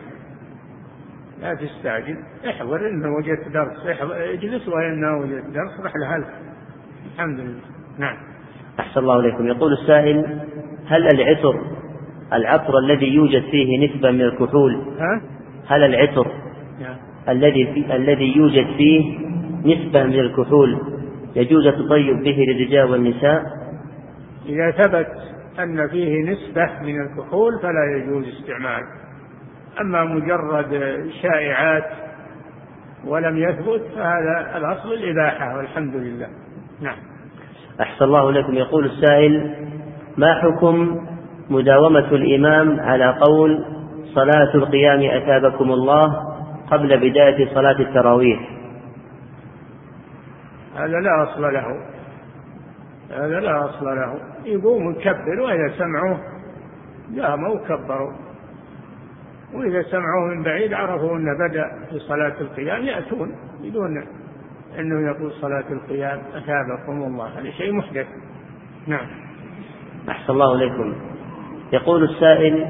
[1.41, 2.17] لا تستعجل.
[2.49, 3.99] احضر إن وجدت درس.
[4.11, 6.23] اجلس وإن وجدت درس رح لها.
[7.15, 7.61] الحمد لله.
[7.99, 8.17] نعم.
[8.79, 10.39] أحسن الله إليكم يقول السائل
[10.87, 11.61] هل العطر
[12.33, 15.21] العطر الذي يوجد فيه نسبة من الكحول ها؟
[15.67, 16.27] هل العطر
[16.81, 16.95] نعم.
[17.29, 19.19] الذي في الذي يوجد فيه
[19.65, 20.77] نسبة من الكحول
[21.35, 23.43] يجوز التطيب به للرجال والنساء؟
[24.45, 25.07] إذا ثبت
[25.59, 28.83] أن فيه نسبة من الكحول فلا يجوز استعمال.
[29.81, 31.85] أما مجرد شائعات
[33.05, 36.27] ولم يثبت فهذا الأصل الإباحة والحمد لله.
[36.81, 36.97] نعم.
[37.81, 39.55] أحسن الله لكم يقول السائل
[40.17, 41.07] ما حكم
[41.49, 43.65] مداومة الإمام على قول
[44.15, 46.29] صلاة القيام أثابكم الله
[46.71, 48.39] قبل بداية صلاة التراويح؟
[50.75, 51.65] هذا لا أصل له.
[53.11, 54.19] هذا لا أصل له.
[54.45, 56.19] يقوم يكبر وإذا سمعوه
[57.21, 58.28] قاموا وكبروا.
[59.53, 64.03] وإذا سمعوه من بعيد عرفوا أنه بدأ في صلاة القيام يأتون بدون
[64.79, 67.39] أنه يقول صلاة القيام أثابكم الله.
[67.39, 68.07] هذا شيء محدث.
[68.87, 69.07] نعم.
[70.09, 70.95] أحسن الله إليكم.
[71.73, 72.65] يقول السائل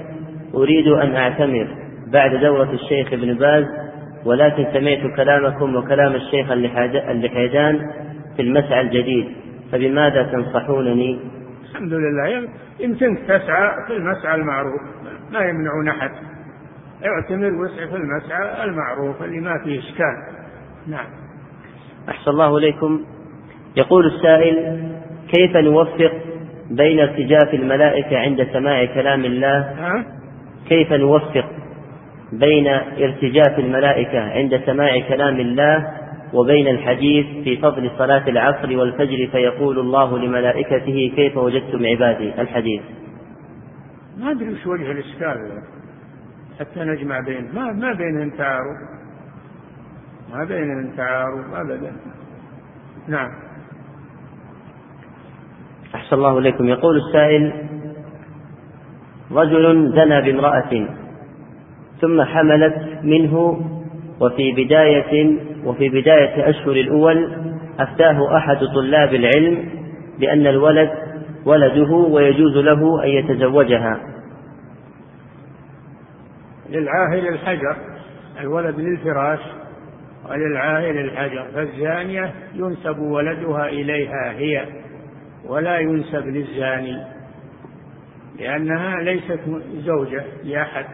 [0.56, 1.68] أريد أن أعتمر
[2.08, 3.66] بعد دورة الشيخ ابن باز
[4.26, 7.80] ولكن سمعت كلامكم وكلام الشيخ اللحيدان
[8.36, 9.36] في المسعى الجديد
[9.72, 11.20] فبماذا تنصحونني؟
[11.70, 12.50] الحمد لله.
[12.80, 14.82] يمكنك تسعى في المسعى المعروف
[15.32, 16.12] ما يمنعون أحد.
[17.06, 20.24] اعتمر واسع في المسعى المعروف اللي ما فيه إشكال.
[20.88, 21.06] نعم.
[22.10, 23.06] أحسن الله إليكم.
[23.78, 24.84] يقول السائل
[25.34, 26.12] كيف نوفق
[26.72, 30.06] بين ارتجاف الملائكة عند سماع كلام الله؟ ها؟
[30.70, 31.46] كيف نوفق
[32.34, 35.88] بين ارتجاف الملائكة عند سماع كلام الله
[36.34, 42.82] وبين الحديث في فضل صلاة العصر والفجر فيقول الله لملائكته كيف وجدتم عبادي؟ الحديث.
[44.18, 45.62] ما أدري وش وجه الإشكال.
[46.60, 48.76] حتى نجمع بين ما ما بينهم تعارض.
[50.34, 51.92] ما بينهم تعارض أبدا.
[53.08, 53.30] نعم.
[55.96, 56.66] أحسن الله إليكم.
[56.66, 57.54] يقول السائل
[59.32, 60.88] رجل زنى بامرأة
[62.02, 63.62] ثم حملت منه
[64.20, 67.38] وفي بداية وفي بداية أشهر الأول
[67.80, 69.70] أفتاه أحد طلاب العلم
[70.20, 70.90] بأن الولد
[71.46, 74.00] ولده ويجوز له أن يتزوجها.
[76.70, 77.76] للعاهل الحجر
[78.40, 79.40] الولد للفراش
[80.30, 81.46] وللعاهل الحجر.
[81.54, 84.66] فالزانية ينسب ولدها إليها هي
[85.46, 87.04] ولا ينسب للزاني
[88.40, 89.40] لأنها ليست
[89.74, 90.86] زوجة لأحد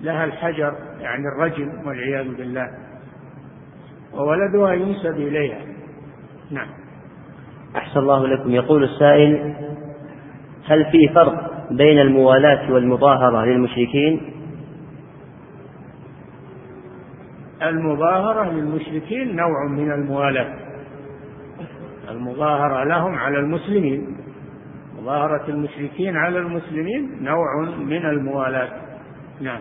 [0.00, 2.68] لها الحجر يعني الرجم والعياذ بالله.
[4.14, 5.60] وولدها ينسب إليها.
[6.50, 6.68] نعم.
[7.76, 8.50] أحسن الله لكم.
[8.50, 9.54] يقول السائل
[10.66, 14.37] هل في فرق بين الموالاة والمظاهرة للمشركين؟
[17.62, 20.54] المظاهرة للمشركين نوع من الموالاة
[22.10, 24.16] المظاهرة لهم على المسلمين.
[25.02, 28.68] مظاهرة المشركين على المسلمين نوع من الموالاة
[29.40, 29.60] نعم.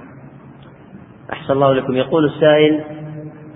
[1.33, 1.93] أحسن الله لكم.
[1.93, 2.83] يقول السائل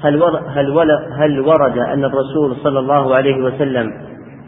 [0.04, 0.24] هل
[0.56, 3.94] هل هل ورد أن الرسول صلى الله عليه وسلم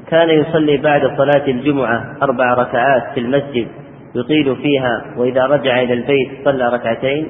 [0.08, 3.68] كان يصلي بعد صلاة الجمعة أربع ركعات في المسجد
[4.16, 7.28] يطيل فيها وإذا رجع إلى البيت صلى ركعتين؟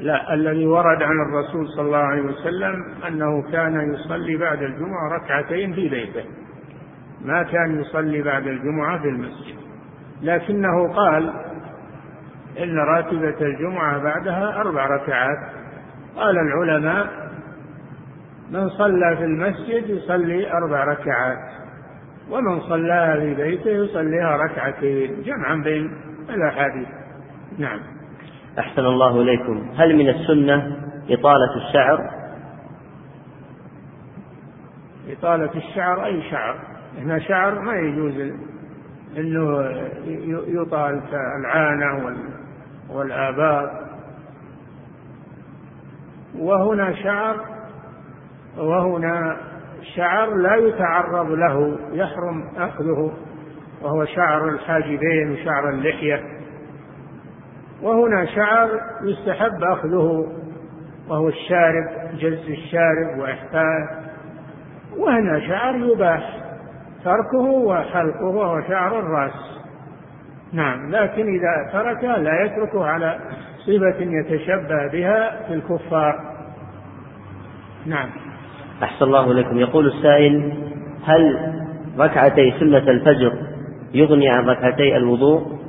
[0.00, 5.74] لا الذي ورد عن الرسول صلى الله عليه وسلم أنه كان يصلي بعد الجمعة ركعتين
[5.74, 6.24] في بيته.
[7.24, 9.56] ما كان يصلي بعد الجمعة في المسجد.
[10.22, 11.32] لكنه قال
[12.58, 15.38] إن راتبة الجمعة بعدها أربع ركعات.
[16.16, 17.30] قال العلماء
[18.50, 21.50] من صلى في المسجد يصلي أربع ركعات
[22.30, 25.90] ومن صلاها في بيته يصليها ركعتين جمعا بين
[26.30, 26.88] الأحاديث.
[27.58, 27.99] نعم.
[28.60, 29.70] أحسن الله إليكم.
[29.76, 30.76] هل من السنة
[31.10, 32.10] إطالة الشعر؟
[35.08, 36.56] إطالة الشعر أي شعر؟
[36.98, 38.32] هنا شعر ما يجوز
[39.18, 39.70] أنه
[40.62, 42.16] يطال كالعانة
[42.90, 43.90] والآباء.
[46.38, 47.36] وهنا شعر
[48.58, 49.36] وهنا
[49.96, 53.12] شعر لا يتعرض له يحرم أخذه
[53.82, 56.39] وهو شعر الحاجبين وشعر اللحية.
[57.82, 58.68] وهنا شعر
[59.02, 60.26] يستحب أخذه
[61.08, 61.84] وهو الشارب
[62.18, 64.00] جز الشارب وإحفاءه
[64.96, 66.40] وهنا شعر يباح
[67.04, 69.60] تركه وحلقه وهو شعر الرأس.
[70.52, 73.18] نعم لكن إذا تركه لا يتركه على
[73.66, 76.20] صفة يتشبه بها في الكفار.
[77.86, 78.08] نعم.
[78.82, 80.52] أحسن الله لكم يقول السائل
[81.04, 81.52] هل
[81.98, 83.32] ركعتي سنة الفجر
[83.94, 85.59] يغني عن ركعتي الوضوء؟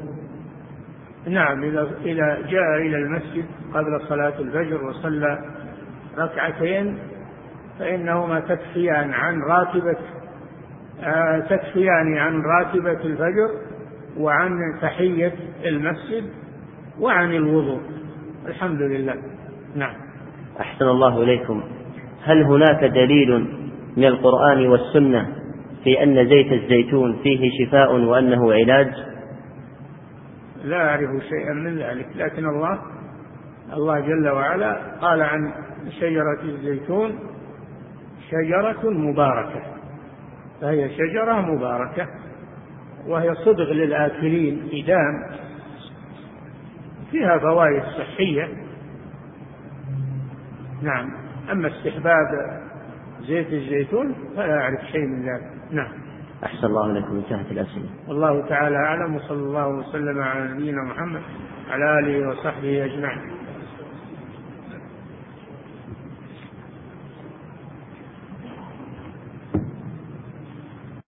[1.27, 1.63] نعم
[2.05, 5.39] إذا جاء إلى المسجد قبل صلاة الفجر وصلى
[6.17, 6.97] ركعتين
[7.79, 9.97] فإنهما تكفيان عن راتبة
[11.03, 13.49] آه تكفيان عن راتبة الفجر
[14.17, 15.33] وعن تحية
[15.65, 16.23] المسجد
[16.99, 17.81] وعن الوضوء.
[18.47, 19.15] الحمد لله.
[19.75, 19.93] نعم.
[20.59, 21.63] أحسن الله إليكم.
[22.23, 23.47] هل هناك دليل
[23.97, 25.27] من القرآن والسنة
[25.83, 29.10] في أن زيت الزيتون فيه شفاء وأنه علاج؟
[30.63, 32.81] لا أعرف شيئا من ذلك لكن الله
[33.73, 35.51] الله جل وعلا قال عن
[35.99, 37.19] شجرة الزيتون
[38.29, 39.61] شجرة مباركة
[40.61, 42.07] فهي شجرة مباركة
[43.07, 45.25] وهي صدغ للآكلين إدام
[47.11, 48.49] فيها فوائد صحية.
[50.81, 51.11] نعم
[51.51, 52.61] أما استحباب
[53.21, 55.51] زيت الزيتون فلا أعرف شيء من ذلك.
[55.71, 55.91] نعم.
[56.43, 57.89] أحسن الله لكم انتهت الأسئلة.
[58.07, 61.21] والله تعالى أعلم وصلى الله وسلم على نبينا محمد
[61.69, 63.40] على آله وصحبه أجمعين.